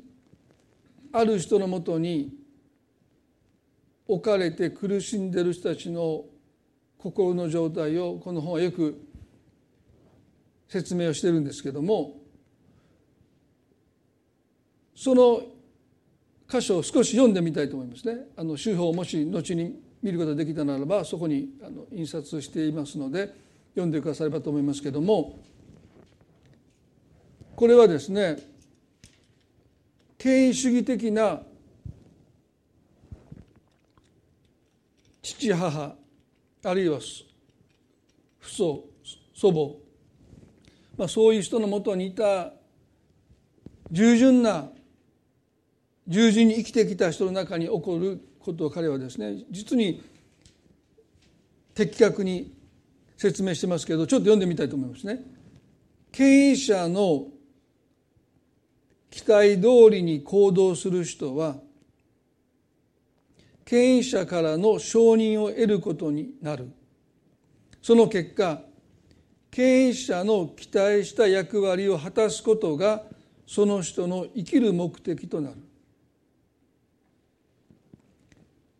[1.12, 2.32] ある人のもとに
[4.08, 6.24] 置かれて苦しんでいる人たちの
[6.96, 9.00] 心の状態をこの本はよく
[10.66, 12.16] 説明をしてるんですけども
[14.96, 15.42] その
[16.50, 18.22] 箇所を少し読んでみたいと思いますね。
[18.36, 23.34] あの手法をもし後に見ることができたならばそこにあの印刷していますので
[23.74, 25.38] 読んでくださればと思いますけども
[27.54, 28.38] これはですね
[30.16, 31.42] 権威主義的な
[35.34, 35.96] 父母
[36.64, 37.26] あるいは父
[38.40, 38.84] 祖
[39.34, 39.76] 祖母、
[40.96, 42.52] まあ、そういう人のもとにいた
[43.90, 44.68] 従順な
[46.06, 50.02] 従順に生きてきた人の中に起こることを彼はですね実に
[51.74, 52.52] 的確に
[53.16, 55.20] 説明してますけどちょっと読んでみたいと思いますね。
[56.10, 57.26] 権威者の
[59.10, 61.56] 期待通りに行動する人は
[63.68, 66.70] 権威者からの承認を得ることになる。
[67.82, 68.62] その結果
[69.50, 73.02] 権威者の期待した役割を果たすことが
[73.46, 75.56] その人の生きる目的となる。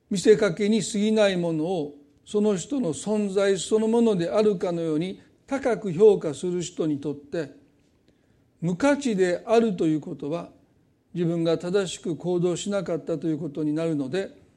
[0.08, 7.50] 見せかけに過ぎないものをその人の存在そのものであるかのように高く評価する人にとって
[8.62, 10.48] 無価値であるということは
[11.12, 14.47] 自分が正しく行動しなかったということになるので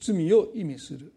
[0.00, 1.12] 罪を意味する。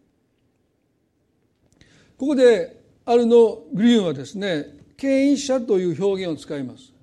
[2.18, 4.66] ここでアルノ・グリーンはですね
[4.96, 6.94] 権威者という表現を使います。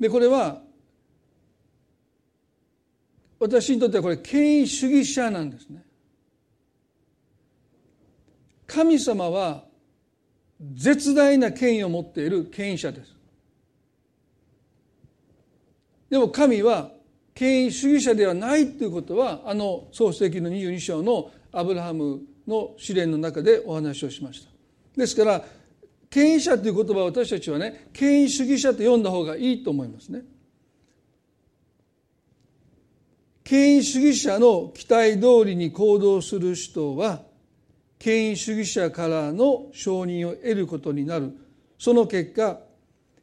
[0.00, 0.62] でこれは
[3.38, 5.84] 私にとってはこれ権威主義者なんですね。
[8.66, 9.64] 神様は
[10.72, 13.14] 絶大な権威を持っている権威者です。
[16.10, 16.90] でも神は
[17.36, 24.50] 権威主義者ではないということはあの創世記の22章のアブラハムの試練の中でお話をしました。
[24.96, 25.44] ですから
[26.08, 30.22] 権威者という言葉を私たちはね権威主義者と読んだ方がいいと思いますね。
[33.44, 37.20] 権威主義者の期待通りに行動する人は
[37.98, 41.36] 権威主義者からの承認を得ることになる。
[41.78, 42.60] その結果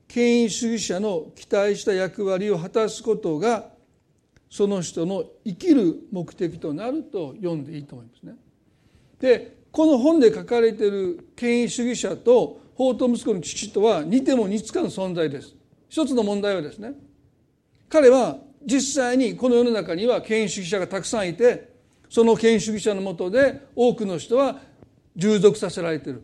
[0.08, 3.73] 権威主義者の期待した役割を果たすことが
[4.54, 8.36] その人の生きる目的となると読んでいいと思いますね。
[9.20, 15.56] でこの本で書かれている権威主義者と法と息子の父とは似ても似つかぬ存在です。
[15.90, 16.94] 一つの問題はですね
[17.90, 21.74] 彼は実際にこの世の中には権威主義者がたくさんいて
[22.08, 24.58] その権威主義者のもとで多くの人は
[25.16, 26.24] 従属させられている。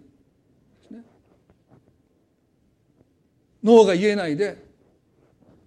[3.64, 4.64] 脳が言えないで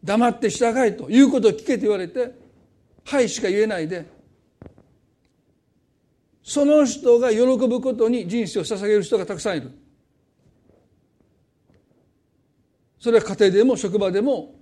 [0.04, 2.40] 黙って従いということを聞けと言われて
[3.05, 4.07] はいしか言えないで
[6.42, 9.70] その人が喜ぶことに人生を捧げる人がたくさんいる。
[12.98, 14.55] それは家庭でも職場でも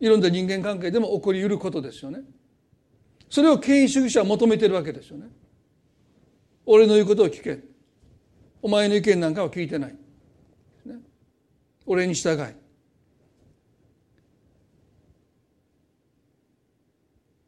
[0.00, 2.20] いろんな人間関係でも起こりうることですよね。
[3.30, 5.26] それを権威主義者は求めてるわけですよね。
[6.64, 7.60] 俺の言うことを聞け。
[8.62, 9.96] お前の意見なんかは聞いてない、
[11.86, 12.46] 俺に従い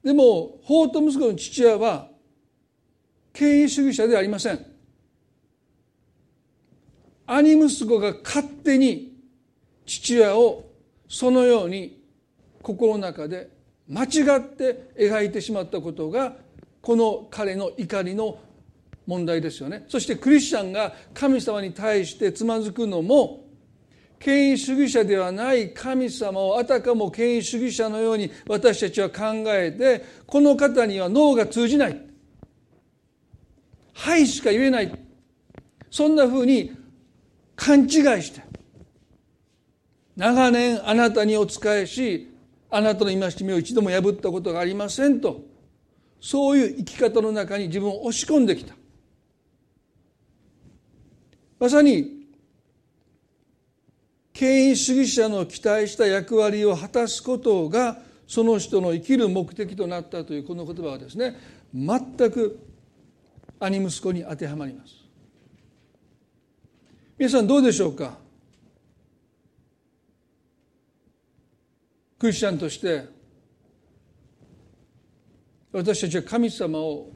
[0.09, 2.09] でも法と息子の父親は
[3.31, 4.65] 権威主義者ではありません。
[7.27, 9.19] 兄息子が勝手に
[9.85, 10.65] 父親を
[11.11, 12.03] そのように
[12.63, 13.51] 心の中で
[13.87, 16.37] 間違って描いてしまったことが
[16.81, 18.39] この彼の怒りの
[19.07, 19.85] 問題ですよね。
[19.89, 23.45] そしてクリスチャンが神様に対してつまずくのも
[24.19, 32.01] 権威主義者ではない神様をあたかも権威主義者のように私たちは考えてこの方には脳が通じない。
[33.95, 34.93] はいしか言えない。
[35.91, 36.73] そんなふうに
[37.57, 37.89] 勘違い
[38.23, 38.43] して。
[40.17, 42.29] 長年あなたにお仕えし
[42.71, 45.43] あなたの戒めを一度も破ったことがありませんと。
[46.21, 48.75] そういう生き方の中に自分を押し込んできた。
[51.61, 52.18] まさに
[54.39, 61.35] 権威主義者の期待した役割を果たすことがその人の生きる目的となったというこの言葉はですね
[61.75, 62.61] 全く
[63.59, 64.95] 兄息子に当てはまります。
[67.19, 68.17] 皆さんどうでしょうか？
[72.21, 73.07] クリスチャンとして
[75.73, 77.11] 私たちは神様を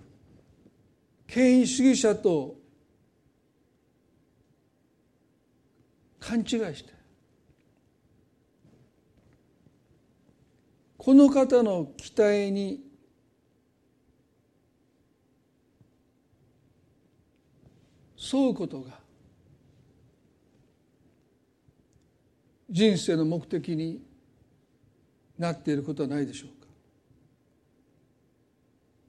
[1.28, 2.56] 権威主義者と
[6.18, 6.91] 勘違いして
[11.04, 12.80] この方の期待に
[18.32, 19.00] 沿うことが
[22.70, 24.00] 人生の目的に
[25.36, 26.68] なっていることはないでしょうか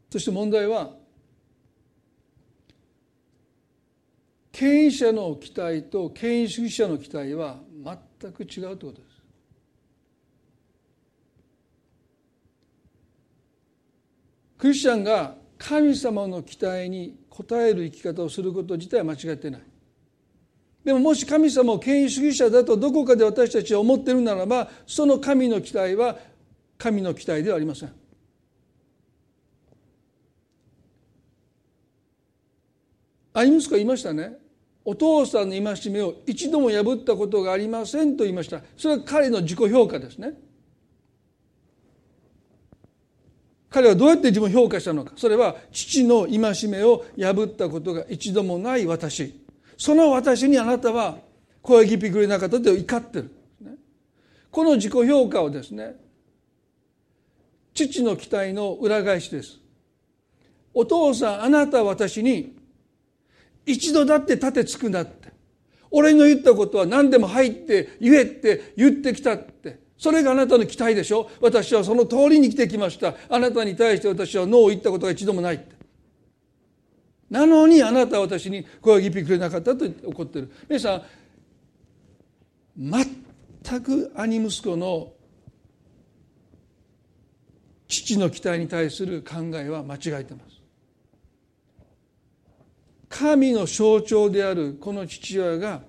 [0.09, 0.95] そして問題は
[4.51, 7.59] 権威者の期待と権威主義者の期待は
[8.19, 9.12] 全く違うということです。
[14.63, 19.61] クリスチャンが神様の期待に応える生き方をすること自体は間違ってない。
[20.85, 26.17] でももし神様を権威主義者だとどこかで私たちは思っているならばその神の期待は
[26.77, 27.93] 神の期待ではありません。
[33.33, 34.37] 兄息子言いましたね
[34.85, 40.35] お父さんの戒めを一度も破ったことがありませんと言いましたそれは彼の自己評価ですね
[43.73, 45.13] 彼はどうやって自分を評価したのか。
[45.15, 49.33] それは父の戒めを破ったことが一度もない私。
[49.77, 51.17] その私にあなたは
[51.63, 53.31] 声聞きくれなかったと怒ってる。
[54.51, 55.95] この自己評価をですね
[57.73, 59.57] 父の期待の裏返しです。
[60.71, 62.55] お父さんあなたは私に
[63.65, 65.29] 一度だって立てつくなって
[65.89, 71.29] 俺の言ったことは何でも入って言えって言ってきたってそれがあなたの期待でしょ？
[71.39, 73.15] 私はその通りに来てきました。
[73.29, 75.65] あなたに対して私はノーを言ったことが一度もない
[77.29, 80.51] なのにあなたは私に声をぎってくれなかったと怒ってる。
[80.67, 81.03] 皆さん
[82.77, 85.13] 全く兄息子の
[87.87, 90.59] 父の期待に対する考えは間違えてます。
[93.09, 95.81] 神の象徴であるこの父親が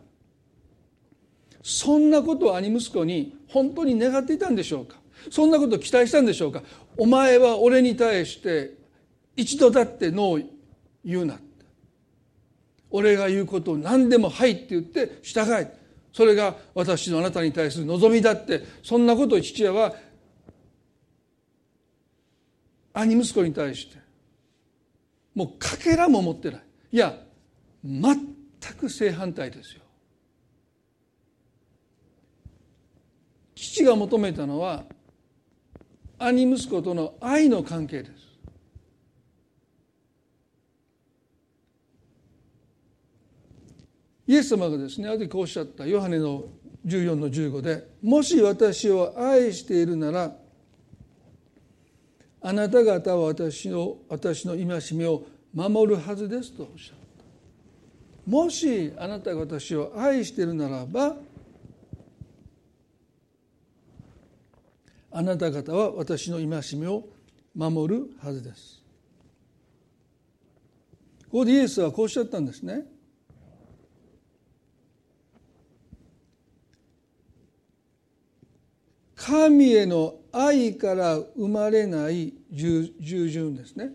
[1.63, 4.97] そんなことを兄息子に本当に願っていたんでしょうか？
[5.31, 6.65] そんなことを期待したんでしょうか？
[6.97, 8.73] お前は俺に対して
[9.37, 10.47] 一度だってノー
[11.05, 11.39] 言うな
[12.91, 15.73] 俺が言うことを何でも「はい」って言って従え。
[16.13, 18.63] それが私のあなたに対する望みだって。
[18.83, 19.95] そんなことを父親は
[22.93, 23.99] 兄息子に対して
[25.35, 26.63] もうかけらも持ってない。
[26.93, 27.17] いや
[27.85, 28.37] 全
[28.79, 29.84] く正反対ですよ。
[33.55, 34.85] 父が求めたのは
[36.19, 38.25] 兄息子との愛の関係です
[44.27, 46.45] イエス様がですねある時こうおっしゃったヨハネの
[46.87, 50.37] 14の15で「もし私を愛しているなら
[52.41, 57.05] あなた方は私の私の戒めを守るはずです」とおっしゃった。
[58.31, 61.17] もしあなたが私を愛しているならば
[65.17, 67.05] あなた方は私の戒めを
[67.55, 68.83] 守るはずです。
[71.31, 72.85] ここでイエスはこうおっしゃったんですね。
[79.15, 83.91] 神への愛から生まれない従順ですね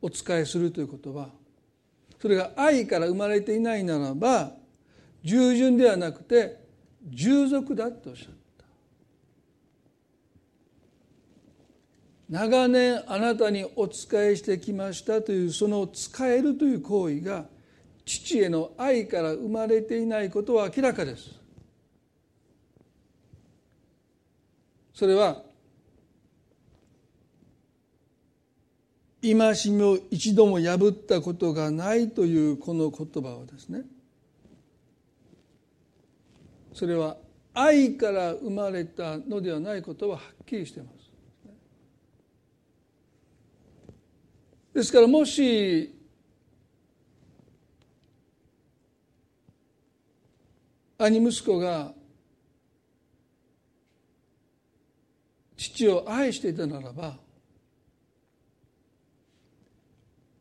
[0.00, 1.28] お仕えするということは
[2.22, 4.52] それが愛から生まれていないならば
[5.22, 6.58] 従順ではなくて
[7.04, 8.34] 従属だとおっしゃった
[12.28, 17.44] 長年あなたにお仕えしてきましたというその使えるという行為が
[18.06, 21.30] 父への愛から生まれていないことは明らかです
[24.94, 25.42] それは
[29.22, 29.34] 戒
[29.70, 33.82] めを一度も破ったことがないというこの言葉はですね
[36.74, 37.16] それは
[37.54, 40.93] 愛から生まれたのではないことははっきりしています。
[44.74, 45.94] ですからもし
[50.98, 51.92] 兄息子が
[55.56, 57.16] 父を愛していたならば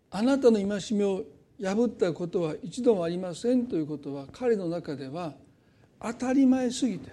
[0.09, 1.23] あなたの戒めを
[1.61, 5.33] 破ったことは一度もありませんということは彼の中では
[6.01, 7.11] 当たり前すぎて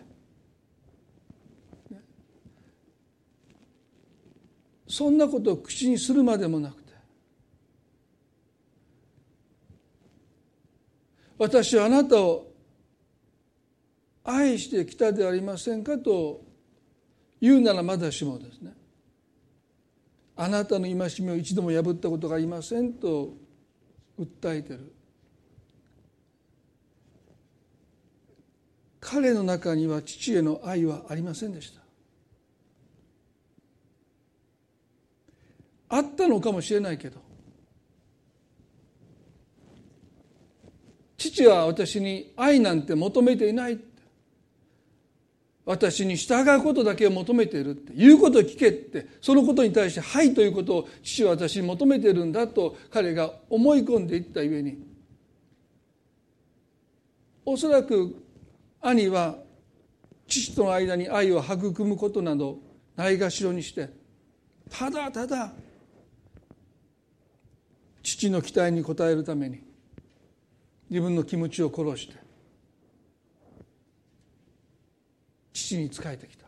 [4.89, 6.90] そんなことを口にするまでもなくて
[11.41, 12.53] 私はあなたを
[14.25, 16.43] 愛してきたではありませんかと
[17.41, 18.75] 言うならまだしもですね。
[20.37, 23.33] あなたの戒めを一度も破ったことがありませんと
[24.21, 24.93] 訴えてる。
[29.01, 31.81] 彼の中には父への愛はありませんでした。
[35.89, 37.30] あったのかもしれないけど
[41.21, 43.79] 父は私に愛なんて求めていない
[45.67, 47.93] 私に従うことだけを求めているって。
[47.95, 49.07] 言うことを聞けって。
[49.21, 54.79] そのことに対して「はい」ということを父は私に求めているんだと彼が思い込んでいったゆえに。
[57.45, 58.17] おそらく
[58.81, 59.37] 兄は
[60.27, 62.59] 父との間に愛を育むことなど
[62.97, 63.91] ないがしろにして
[64.71, 65.53] ただただ
[68.03, 69.70] 父の期待に応えるために
[70.91, 72.15] 自分の気持ちを殺して
[75.53, 76.47] 父に仕えてきた。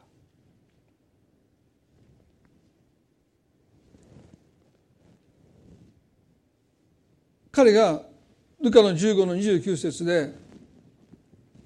[7.53, 8.03] 彼が
[8.61, 10.33] ルカの15の29節で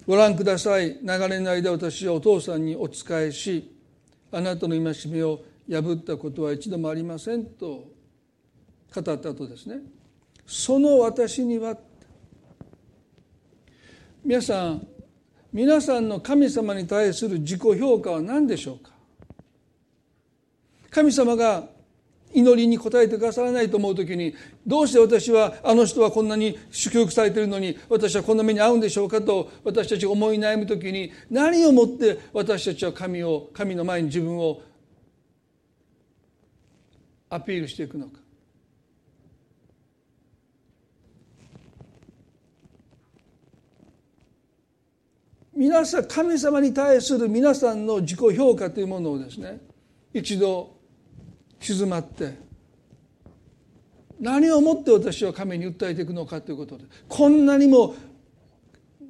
[0.06, 0.98] ご覧ください。
[1.02, 3.72] 長年の間私はお父さんにお仕えし
[4.32, 7.88] あなたの戒めを破ったことは一度もありませんと
[8.94, 9.78] 語った後ですね。
[10.46, 11.76] その私には
[14.26, 14.84] 皆さん
[15.52, 18.90] 皆さんの神様に対する自己評価は何でしょうか？
[20.90, 21.68] 神様が
[22.34, 24.34] 祈りに応えてくださらないと思う時に
[24.66, 34.60] どうして私はあの人はこんなに祝福されているのに私はこんな目に遭うんでしょうかと私たち思い悩む時に何をもって私たちは神を神の前に自分を
[37.30, 38.25] アピールしていくのか。
[45.57, 49.59] 皆さん神様に対する皆さんの自己評価というものをですね
[50.12, 50.76] 一度
[51.59, 52.38] 静まって
[54.20, 57.94] 何をもって私は神に訴えていくのかということでこんなにも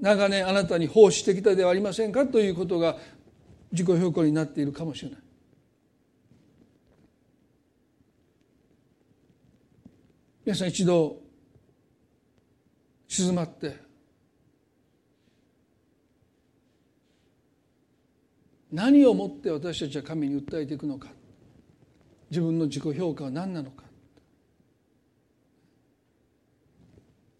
[0.00, 2.96] 長年あなたに奉仕してきたではありませんかということが
[3.72, 5.18] 自己評価になっているかもしれない。
[10.44, 11.16] 皆さん一度
[13.08, 13.85] 静まって
[18.76, 21.08] 何をもって私たちは神に訴えていくのか。
[22.30, 23.84] 自分の自己評価は何なのか。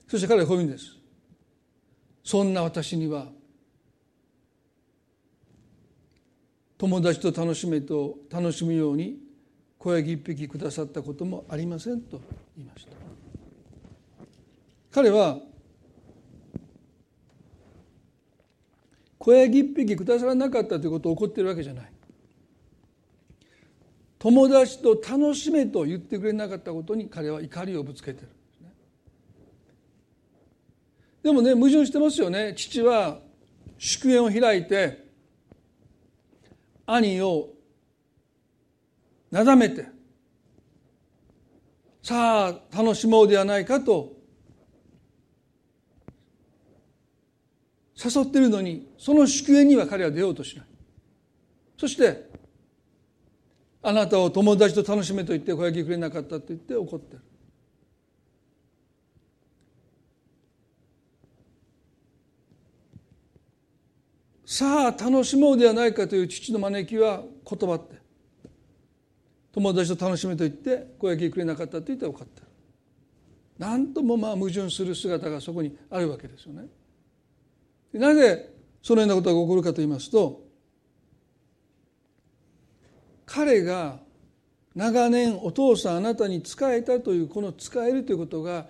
[0.09, 0.97] そして彼はこういうんです。
[2.25, 3.27] そんな私には
[6.79, 9.19] 友達と楽しめと楽しむように
[9.77, 12.19] 小ヤギ一匹くださったこともありませんと
[12.57, 12.93] 言いました。
[14.91, 15.39] 彼は
[19.19, 21.93] 小ヤギ一匹くださらなかったということを怒ってるわけじゃない。
[24.19, 28.29] 友達と楽しめと言ってくれなかったことに彼は怒りをぶつけてる。
[31.23, 32.55] でもね矛盾してますよね。
[32.55, 33.19] 父は
[33.79, 35.07] 祝宴を開いて
[36.87, 37.51] 兄を
[39.31, 39.87] なだめて
[42.03, 44.16] さあ楽しもうではないかと
[47.97, 50.67] 誘ってるのにその祝宴には彼は出ようとしない。
[51.79, 52.29] そして
[53.83, 57.23] あなたを友達と楽しめと言って小焼きくれなかったと言って怒ってる。
[64.45, 67.97] さあ楽しもうではないかという父の招きは言葉って
[69.53, 72.47] 友達と楽しめと言って小焼きくれなかったと言って怒ってる。
[73.59, 76.67] 何ともまあ矛盾する姿がそこにあるわけですよね。
[77.97, 80.45] なぜそのようなことが起こるかと言いますと
[83.27, 83.99] 彼が
[84.75, 88.67] 長年お父さんあなたに仕えたというこの仕えるということが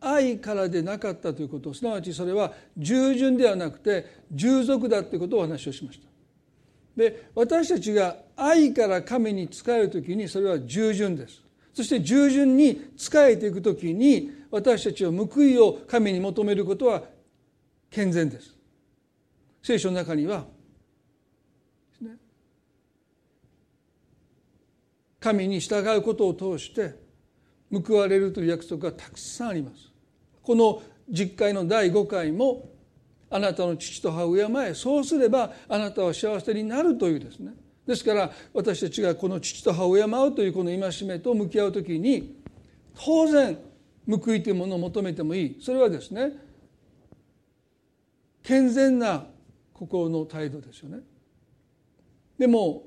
[0.00, 6.08] 愛からでなかったということすなわちそれは従順ではなくて従属だということをお話をしました。
[6.96, 11.42] で私たちが愛から神に仕える時にそれは従順です。
[11.74, 17.02] そして従順に仕えていく時に私たちは報いを神に求めることは
[17.90, 18.59] 健全です。
[19.62, 20.46] 聖書の中には
[25.20, 26.94] 神に従うことを通して
[27.70, 29.92] 報われるという約束がたくさんあります。
[30.42, 32.70] この実会の第5回も
[33.28, 37.52] あなたの父と母を敬えそうすればあなたは幸せになるというですね。
[37.86, 42.36] ですから私たちがこの父と母を敬うというこの戒めと向き合う時に
[42.94, 43.58] 当然
[44.08, 45.58] 報いというものを求めてもいい。
[45.60, 46.32] それはですね
[48.42, 49.26] 健全な
[49.80, 50.98] 心の態度ですよね。
[52.38, 52.84] でも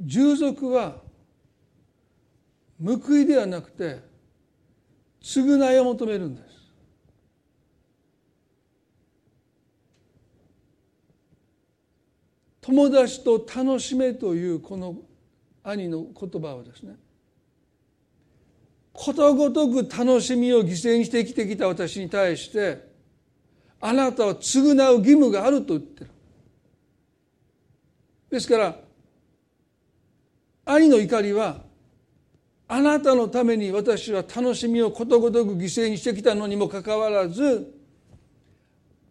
[0.00, 0.96] 従属は
[2.82, 4.00] 報いではなくて
[5.20, 6.52] 償いを求めるんです。
[12.62, 14.96] 友達と楽しめというこの
[15.62, 16.96] 兄の言葉はですね
[18.92, 22.90] ことごとく楽しみを犠牲にして生きてきた私に対して
[23.80, 26.10] あなたは償う義務があると言ってる。
[28.30, 28.76] ですから
[30.64, 31.62] 兄の怒りは
[32.68, 37.74] あなたのために私は楽しみをことごとく犠牲にしてきたのにもかかわらず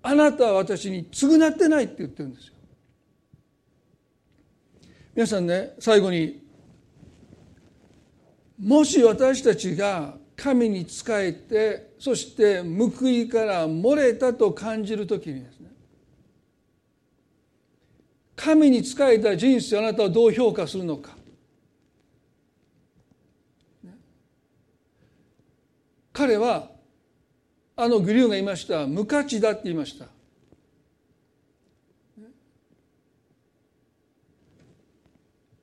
[0.01, 2.53] あなたは私に償ってないって言ってるんですよ。
[5.13, 6.41] 皆さんね最後に
[8.61, 15.71] もし私たちが神に仕えてそして報いから漏れたと感じる時にですね
[18.35, 21.15] 神に仕えた人生あなたはどう評価するのか。
[26.13, 26.69] 彼は
[27.75, 30.05] あのグリューが言いました無価値だって言いました。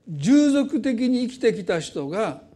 [0.08, 2.47] 従属的に生きてきた人が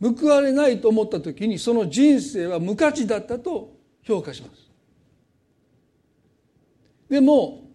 [0.00, 4.70] 報われないと思った時にその人生は無価値だったと評価します。
[7.08, 7.68] でも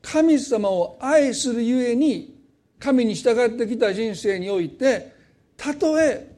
[0.00, 2.38] 神様を愛するゆえに
[2.78, 5.12] 神に従ってきた人生において
[5.56, 6.36] たとえ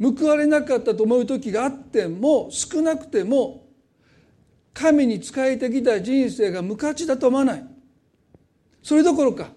[0.00, 3.68] 報われなかったと思う時があっても少なくても
[4.74, 7.64] 神に仕えてきた人生が無価値だと思わない。
[8.82, 9.50] それどころか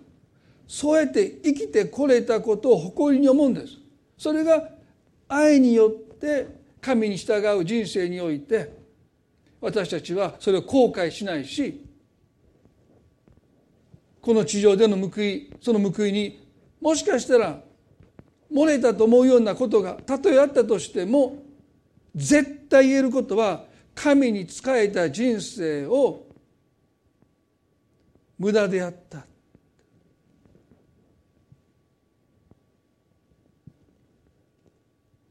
[0.67, 3.77] そうやって生きてこれたことを誇りに思うんです。
[4.17, 4.74] それが
[5.27, 6.47] 愛によって
[6.81, 8.71] 神に従う人生において
[9.59, 11.83] 私たちはそれを後悔しないし
[14.21, 16.47] この地上での報いその報いに
[16.81, 17.59] もしかしたら
[18.51, 21.43] 漏れたと思うようなことがたとえあったとしても
[22.15, 26.25] 絶対言えることは神に仕えた人生を
[28.37, 29.25] 無駄であった。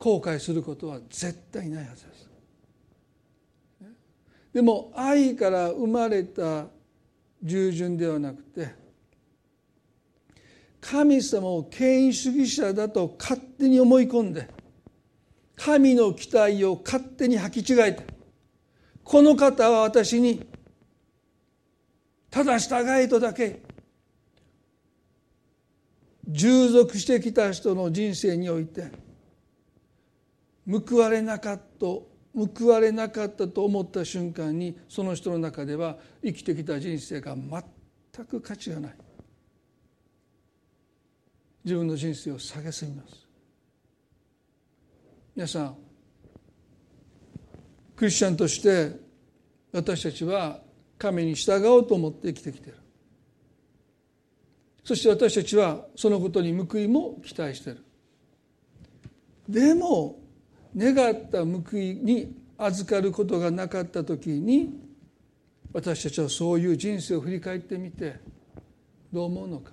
[0.05, 2.30] 後悔することは絶対ないはずです。
[4.52, 6.66] でも愛から生まれた
[7.42, 8.68] 従順ではなくて
[10.78, 14.50] 神様を権威主義者だと勝手に思い込んで
[15.57, 18.05] 神の期待を勝手に履き違えて
[19.02, 20.46] この方は私に
[22.28, 23.62] ただ従えとだけ
[26.28, 29.03] 従属してきた人の人生において
[30.67, 31.87] 報われなかった
[32.35, 38.95] 報われなかったと思った瞬間にその人の中では生きてきた人生が全く価値がない。
[41.65, 43.27] 自分の人生を蔑みます。
[45.37, 45.77] 皆さん
[47.97, 48.93] クリスチャンとして
[49.73, 50.61] 私たちは
[50.99, 52.77] 神に従おうと思って生きてきてる。
[54.85, 57.85] そして私たちはそのことに報いも期待している。
[59.49, 60.24] でも
[60.77, 64.81] 願った報いに預かることがなかった時に
[65.72, 68.16] 私たちはそういう人生を振り返ってみて
[69.12, 69.72] どう思うのか。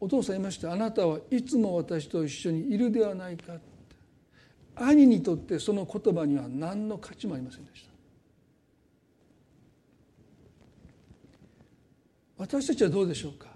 [0.00, 0.70] お父さん言いました。
[0.70, 3.54] あなたはいつも私と一緒にいるではないか。
[4.76, 7.90] 兄にとってその言葉には何の価値もありませんでした。
[12.36, 13.53] 私たちはどうでしょうか。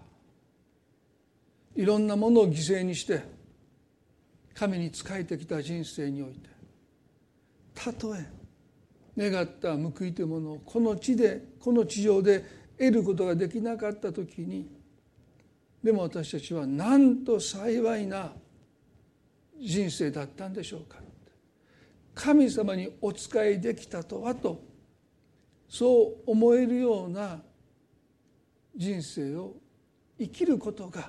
[1.79, 3.23] いろんなものを犠牲にして
[4.53, 6.51] 神に仕えてきた人生において
[7.73, 8.27] たとえ
[9.17, 12.45] 願った報いというものをこの地でこの地上で
[12.77, 14.69] 得ることができなかった時に
[15.81, 18.33] でも私たちはなんと幸いな
[19.57, 20.99] 人生だったんでしょうか。
[22.13, 24.61] 神様にお仕えできたとはと
[25.69, 27.41] そう思えるような
[28.75, 29.55] 人生を
[30.19, 31.09] 生きることが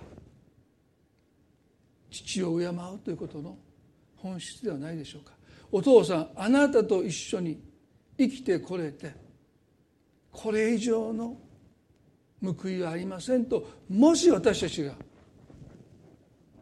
[2.29, 3.57] 父を敬うということの
[4.17, 5.33] 本質ではないでしょうか。
[5.71, 7.61] お父さんあなたと一緒に
[8.17, 9.13] 生きてこれて
[10.31, 11.37] これ以上の
[12.41, 14.93] 報いはありませんともし私たちが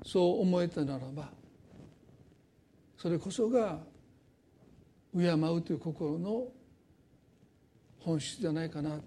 [0.03, 1.30] そう思えたならば
[2.97, 3.80] それこそが
[5.15, 6.47] 敬うという心の
[7.99, 9.01] 本質じゃないかな、ね、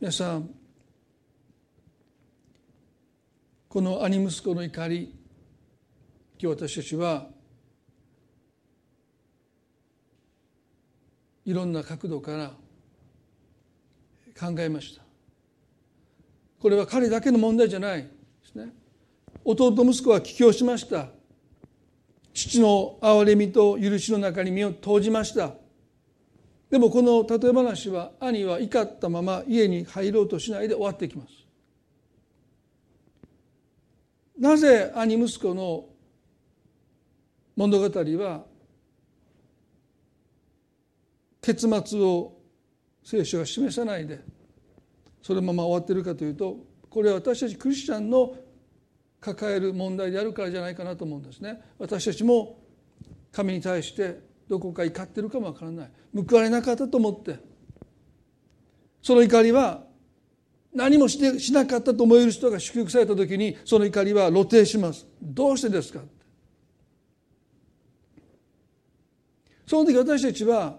[0.00, 0.59] 皆さん
[3.70, 5.14] この兄息子の怒り
[6.42, 7.28] 今日私たちは
[11.44, 12.50] いろんな角度から
[14.36, 15.02] 考えました。
[16.60, 18.02] これは彼だけの問題じゃない。
[18.02, 18.08] で
[18.44, 18.72] すね。
[19.44, 21.06] 弟息子は帰郷しました。
[22.34, 25.52] 父の憐れみと許しの中に身を投じました。
[26.70, 31.39] でもこの例え話は兄は怒ったまま家に入ろうとしないで終わってきます。
[34.40, 35.84] なぜ兄息子の
[37.54, 38.44] 物語は
[41.42, 42.38] 結末を
[43.04, 44.20] 聖書が示さないで
[45.20, 46.56] そのまま終わってるかというと
[46.88, 48.34] これは私たちクリスチャンの
[49.20, 51.60] 抱える問題であるからじゃないかなと思うんですね。
[51.78, 52.58] 私たちも
[53.32, 57.38] 神に対してどこか怒ってるかもわからない報われなかったと思って
[59.02, 59.84] その怒りは
[60.72, 65.06] 何もしてしなかったと思える人が祝福された時にその怒りは露呈します。
[65.20, 66.00] どうしてですか？
[69.66, 70.78] その時私たちは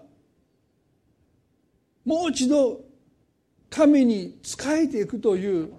[2.04, 2.80] もう一度
[3.70, 5.72] 神に仕えていくという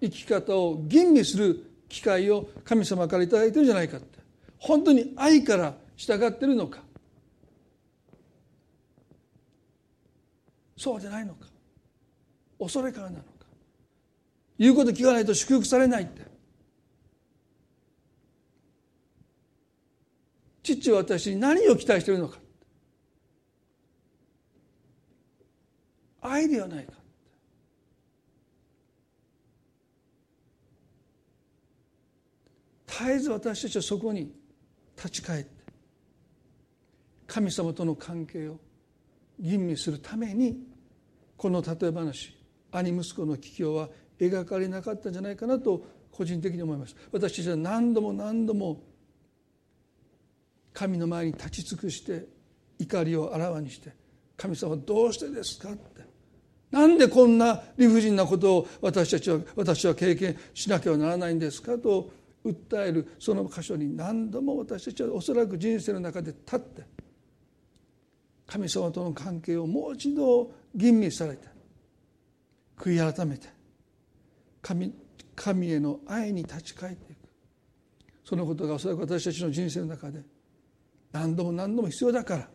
[0.00, 4.18] 生き方を吟味する機会を神様から頂いてるんじゃないかって。
[4.58, 6.82] 本当に愛から従ってるのか？
[10.76, 11.46] そうじゃないのか？
[12.58, 13.37] 恐れからなのか？
[14.58, 16.22] 言うこと聞かないと祝福されないって。
[20.62, 22.38] 父は私に何を期待しているのか。
[26.20, 26.92] 愛ではないか。
[32.86, 34.32] 絶えず私たちはそこに
[34.96, 35.50] 立ち返って
[37.28, 38.58] 神様との関係を
[39.38, 40.58] 吟味するために
[41.36, 42.36] この例え話
[42.72, 43.88] 兄息子の帰郷は
[44.18, 48.82] 描かれなかったんじゃないかなと個人的に思います私たちは何度も何度も
[50.72, 52.26] 神の前に立ち尽くして
[52.78, 53.92] 怒りをあらわにして
[54.36, 56.02] 「神様どうしてですか?」って
[56.70, 62.10] なんでこんな理不尽なことを私たちは私は経験しなければならないんですかと
[62.44, 66.82] 訴えるその箇所に何度も私たちはおそらく人生の中で立って
[68.46, 71.48] 神様との関係をもう一度吟味されて
[72.76, 73.48] 悔い改めて
[74.68, 74.92] 神
[75.34, 77.18] 神への愛に立ち返っていく。
[78.22, 80.20] そのことがおそらく私たちの人生の中で
[81.10, 82.48] 何度も何度も必要だから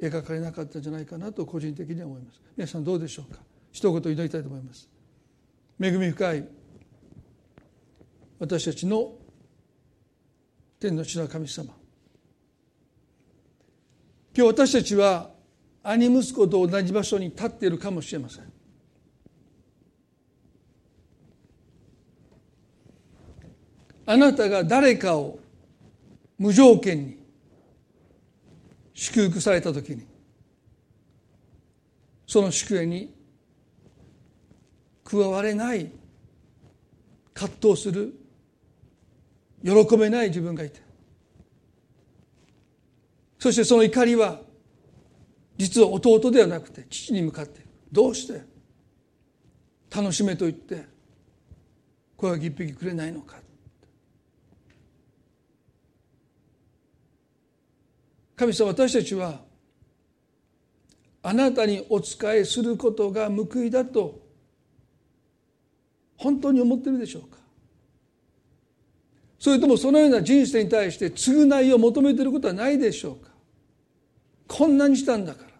[0.00, 2.40] 描かれなかったんじゃないかなと個人的には思います。
[2.56, 3.40] 皆さんどうでしょうか？
[3.72, 4.88] 一言祈りたいと思います。
[5.80, 6.48] 恵み深い
[8.38, 9.14] 私たちの
[10.78, 11.74] 天の地の神様。
[14.36, 15.30] 今日私たちは
[15.82, 18.53] 兄息子と同じ場所に立っているかもしれません。
[24.06, 25.38] あなたが誰かを
[26.38, 27.18] 無条件に
[28.92, 30.06] 祝福された時に
[32.26, 33.14] その祝福に
[35.04, 35.90] 加われない
[37.32, 38.14] 葛藤する
[39.62, 40.80] 喜べない自分がいて
[43.38, 44.40] そしてその怒りは
[45.56, 47.60] 実は弟ではなくて父に向かって
[47.92, 48.42] どうして
[49.94, 50.86] 楽しめと言って
[52.16, 53.43] 声を一匹くれないのか。
[58.36, 59.40] 神様私たちは
[61.22, 64.20] あなたにお仕えすることが報いだと
[66.16, 67.38] 本当に思ってるでしょうか？
[69.38, 73.30] それともそのような人生に対して償いを求めていることはないでしょうか？
[74.48, 75.50] こんなにしたんだから。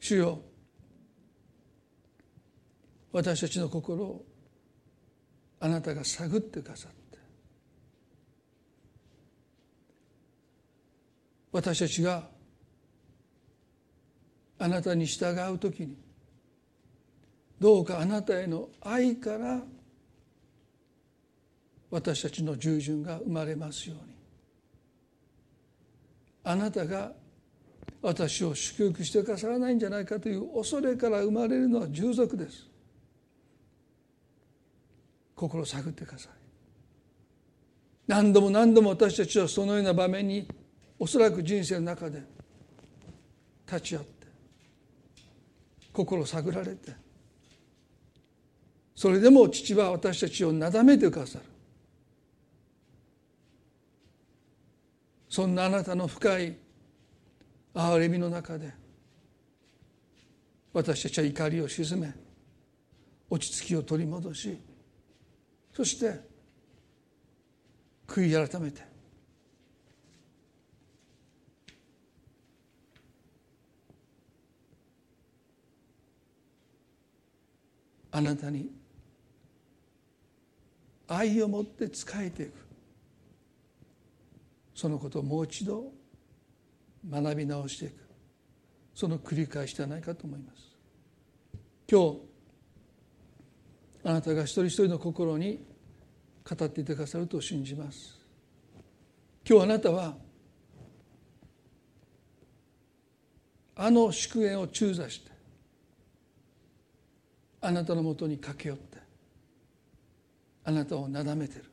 [0.00, 0.40] 主よ
[3.10, 4.24] 私たちの心を
[5.60, 7.03] あなたが探ってくださって
[11.54, 12.24] 私たちが
[14.58, 15.96] あなたに従う時に
[17.60, 19.60] どうかあなたへの愛から
[21.92, 24.14] 私たちの従順が生まれますように。
[26.42, 27.12] あなたが
[28.02, 32.66] 私を祝福してくださらないんじゃないかという恐れから生まれるのは従属です。
[35.36, 36.32] 心を探ってください。
[38.08, 40.48] 何度も何度も私たちはそのような場面に
[40.98, 42.22] おそらく人生の中で
[43.66, 44.26] 立ち会って
[45.92, 46.92] 心を探られて
[48.94, 51.44] それでも父は私たちをなだめてくださる。
[55.34, 56.56] そんなあなたの深い
[57.74, 58.72] 憐れみの中で
[60.72, 62.14] 私たちは怒りを鎮め
[63.28, 64.56] 落ち着きを取り戻し
[65.72, 66.20] そして
[68.06, 68.93] 悔い改めて
[78.14, 78.70] あなたに
[81.08, 82.52] 愛を持って仕えていく。
[84.72, 85.92] そのことをもう一度
[87.10, 87.94] 学び直していく。
[88.94, 90.76] その繰り返しではないかと思います。
[91.90, 92.20] 今日
[94.04, 95.66] あなたが一人一人の心に
[96.48, 98.16] 語っていてくださると信じます。
[99.44, 100.14] 今日あなたは
[103.74, 105.33] あの祝宴を中座して
[107.64, 108.98] あなたのもとに駆け寄って
[110.64, 111.64] あなたをなだめてる。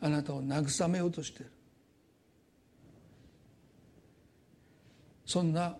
[0.00, 1.50] あなたを慰めようとしてる。
[5.26, 5.76] そんな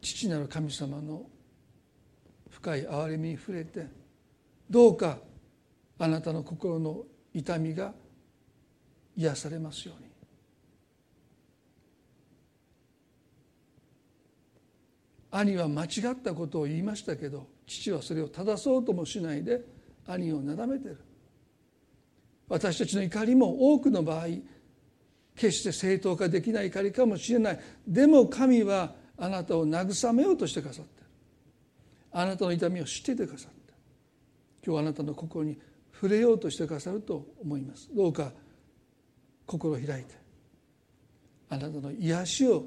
[0.00, 1.22] 父なる神様の
[2.50, 3.86] 深い憐れみに触れて
[4.70, 5.18] どうか
[5.98, 7.02] あなたの心の
[7.34, 7.94] 痛みが
[9.16, 10.11] 癒されますように。
[15.32, 19.62] 兄は間違ったことを言いましたけど父はそれを正そうともしないで
[20.06, 20.98] 兄をなだめてる。
[22.48, 24.26] 私たちの怒りも多くの場合
[25.34, 27.60] 決して正当化できない怒りかもしれない。
[27.88, 31.06] でも神はあなたを慰めようとしてくださってる。
[32.12, 33.72] あなたの痛みを知っていてくださって
[34.66, 35.58] 今日あなたの心に
[35.94, 37.88] 触れようとしてくださると思います。
[37.94, 38.32] どうか
[39.46, 40.14] 心を開いて。
[41.48, 42.66] あなたの癒しを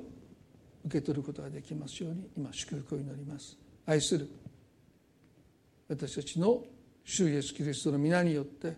[0.86, 3.57] 受け取ることができますように今祝福を祈ります。
[3.86, 4.29] 愛する
[5.88, 6.63] 私たちの
[7.03, 8.75] 主イエスキリストの皆によって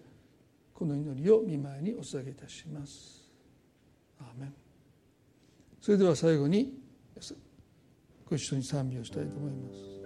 [0.73, 3.27] この祈りを見舞いにお捧げいたします。
[4.19, 4.53] アーメン。
[5.81, 6.73] それでは最後に
[8.29, 9.96] ご一緒に賛美をしたいと思います。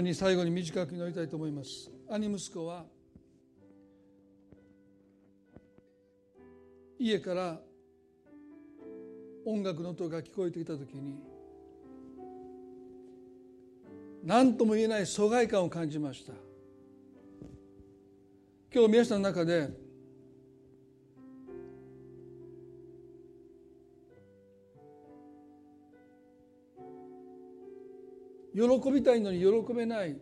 [0.00, 1.90] に最後に短く祈りたいと思います。
[2.08, 2.84] 兄息子は
[6.98, 7.60] 家から
[9.44, 11.18] 音楽の音が聞こえてきた時に
[14.24, 16.32] 何とも言えない疎外感を感じました。
[18.74, 19.85] 今日皆さんの中で
[28.56, 30.16] 喜びたいのに喜べない。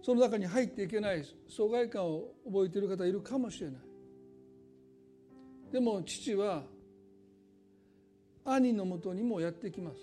[0.00, 1.24] その中に入っていけない。
[1.48, 3.80] 疎外感を覚えている方いるかもしれない。
[5.72, 6.62] でも父は
[8.44, 9.98] 兄のもとにもやってきます。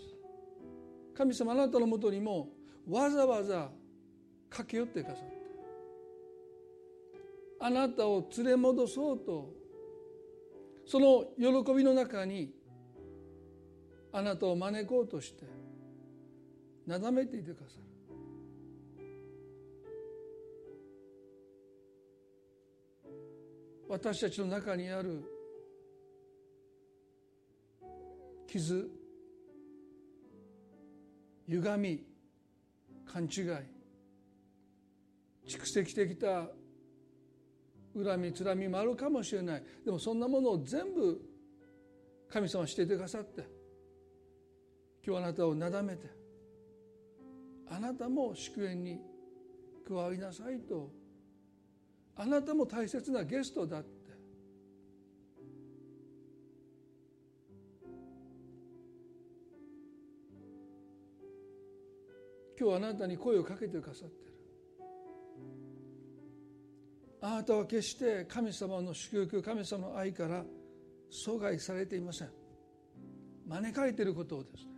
[1.16, 2.50] 神様あなたのもとにも
[2.90, 3.72] わざわざ
[4.50, 5.36] 駆け寄ってくださって。
[7.62, 9.54] あなたを連れ戻そうと
[10.86, 12.54] その喜びの中に
[14.18, 15.44] あなたを招こうとして
[16.88, 17.84] なだめていてくださる。
[23.90, 25.22] 私たちの中にある
[28.48, 28.90] 傷
[31.50, 32.04] 歪み
[33.06, 33.30] 勘違い
[35.46, 36.48] 蓄積してきた
[37.94, 39.64] 恨みつらみもあるかもしれない。
[39.84, 41.22] でもそんなものを全部
[42.30, 43.55] 神様はしていてくださって
[45.06, 46.08] 今日あなたをなだめて
[47.70, 49.00] あなたも祝宴に
[49.88, 50.90] 加わりなさいと
[52.16, 54.06] あなたも大切なゲストだって
[62.58, 64.34] 今日あなたに声をかけてくださってる。
[67.22, 70.46] あなたは決して神様の祝福神様の愛から
[71.12, 72.30] 阻害されていません。
[73.48, 74.75] 招かれていることをですね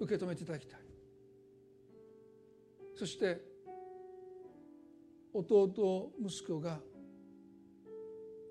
[0.00, 0.80] 受け止めていただきたい。
[2.96, 3.40] そして
[5.32, 6.80] 弟息子が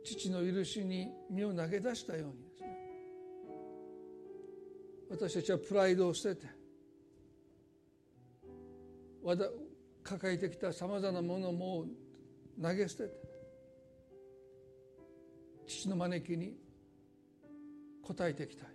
[0.04, 2.78] 父の許しに身を投げ出したようにですね。
[5.10, 6.48] 私たちはプライドを捨てて
[10.04, 11.86] 抱えてきたさまざまなものも
[12.62, 13.34] 投げ捨てて
[15.66, 16.58] 父の招きに
[18.04, 18.73] 応えていきたい。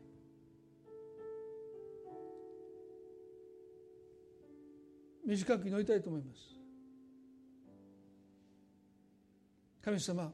[5.29, 6.41] 短く祈りたいと思います。
[9.83, 10.33] 神様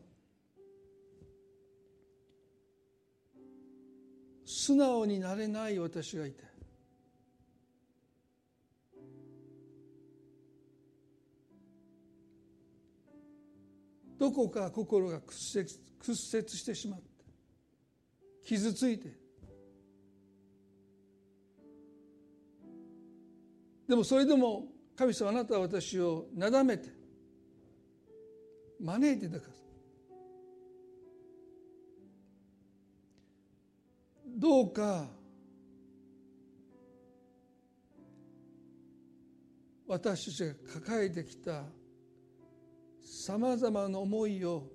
[4.44, 6.44] 素直になれない私がいて
[14.18, 15.68] どこか心が屈折
[15.98, 17.06] 屈折してしまって
[18.44, 19.08] 傷ついて
[23.88, 26.88] でもそれでも神様あなたは私をなだめて
[28.80, 29.54] 招いてください
[34.38, 35.06] どうか
[39.86, 41.64] 私たちが抱えてきた
[43.00, 44.66] さまざまな思いを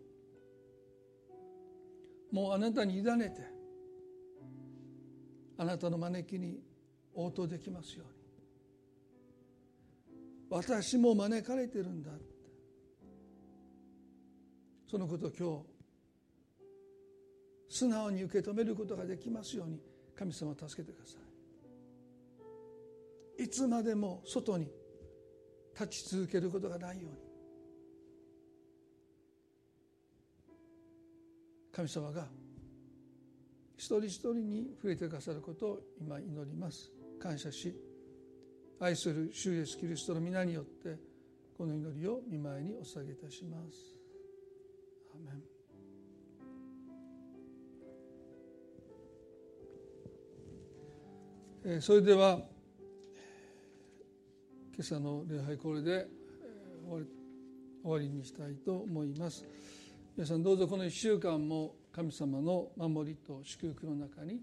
[2.32, 3.41] もうあなたに委ねて
[5.57, 6.59] あなたの招きに
[7.13, 8.18] 応答できますように。
[10.50, 12.24] 私も招かれてるんだって
[14.89, 15.64] そのことを今
[17.70, 19.80] 日素直に受け止めることができますように
[20.16, 21.18] 神様を助けてくださ
[23.39, 23.43] い。
[23.43, 24.68] いつまでも外に
[25.80, 27.18] 立ち続けることがないように。
[31.72, 32.28] 神様が
[33.78, 36.91] 一人一人に触れてくださることを今祈ります。
[37.22, 37.74] 感謝し
[38.82, 40.97] 愛する主イエスキリストの皆によって
[41.57, 43.99] この祈りを見舞いにお捧げいたします。
[45.13, 45.43] アメン。
[51.65, 52.39] えそれでは
[54.73, 56.07] 今朝の礼拝これで
[56.88, 57.05] 終わり
[57.84, 59.45] 終わりにしたいと思います。
[60.15, 64.41] 皆さんどうぞこの1週間も神様の守りと祝福の中に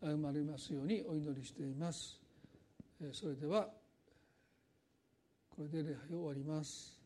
[0.00, 2.21] 歩まれますようにお祈りしています。
[3.10, 3.68] それでは
[5.50, 7.01] これで礼拝を終わります。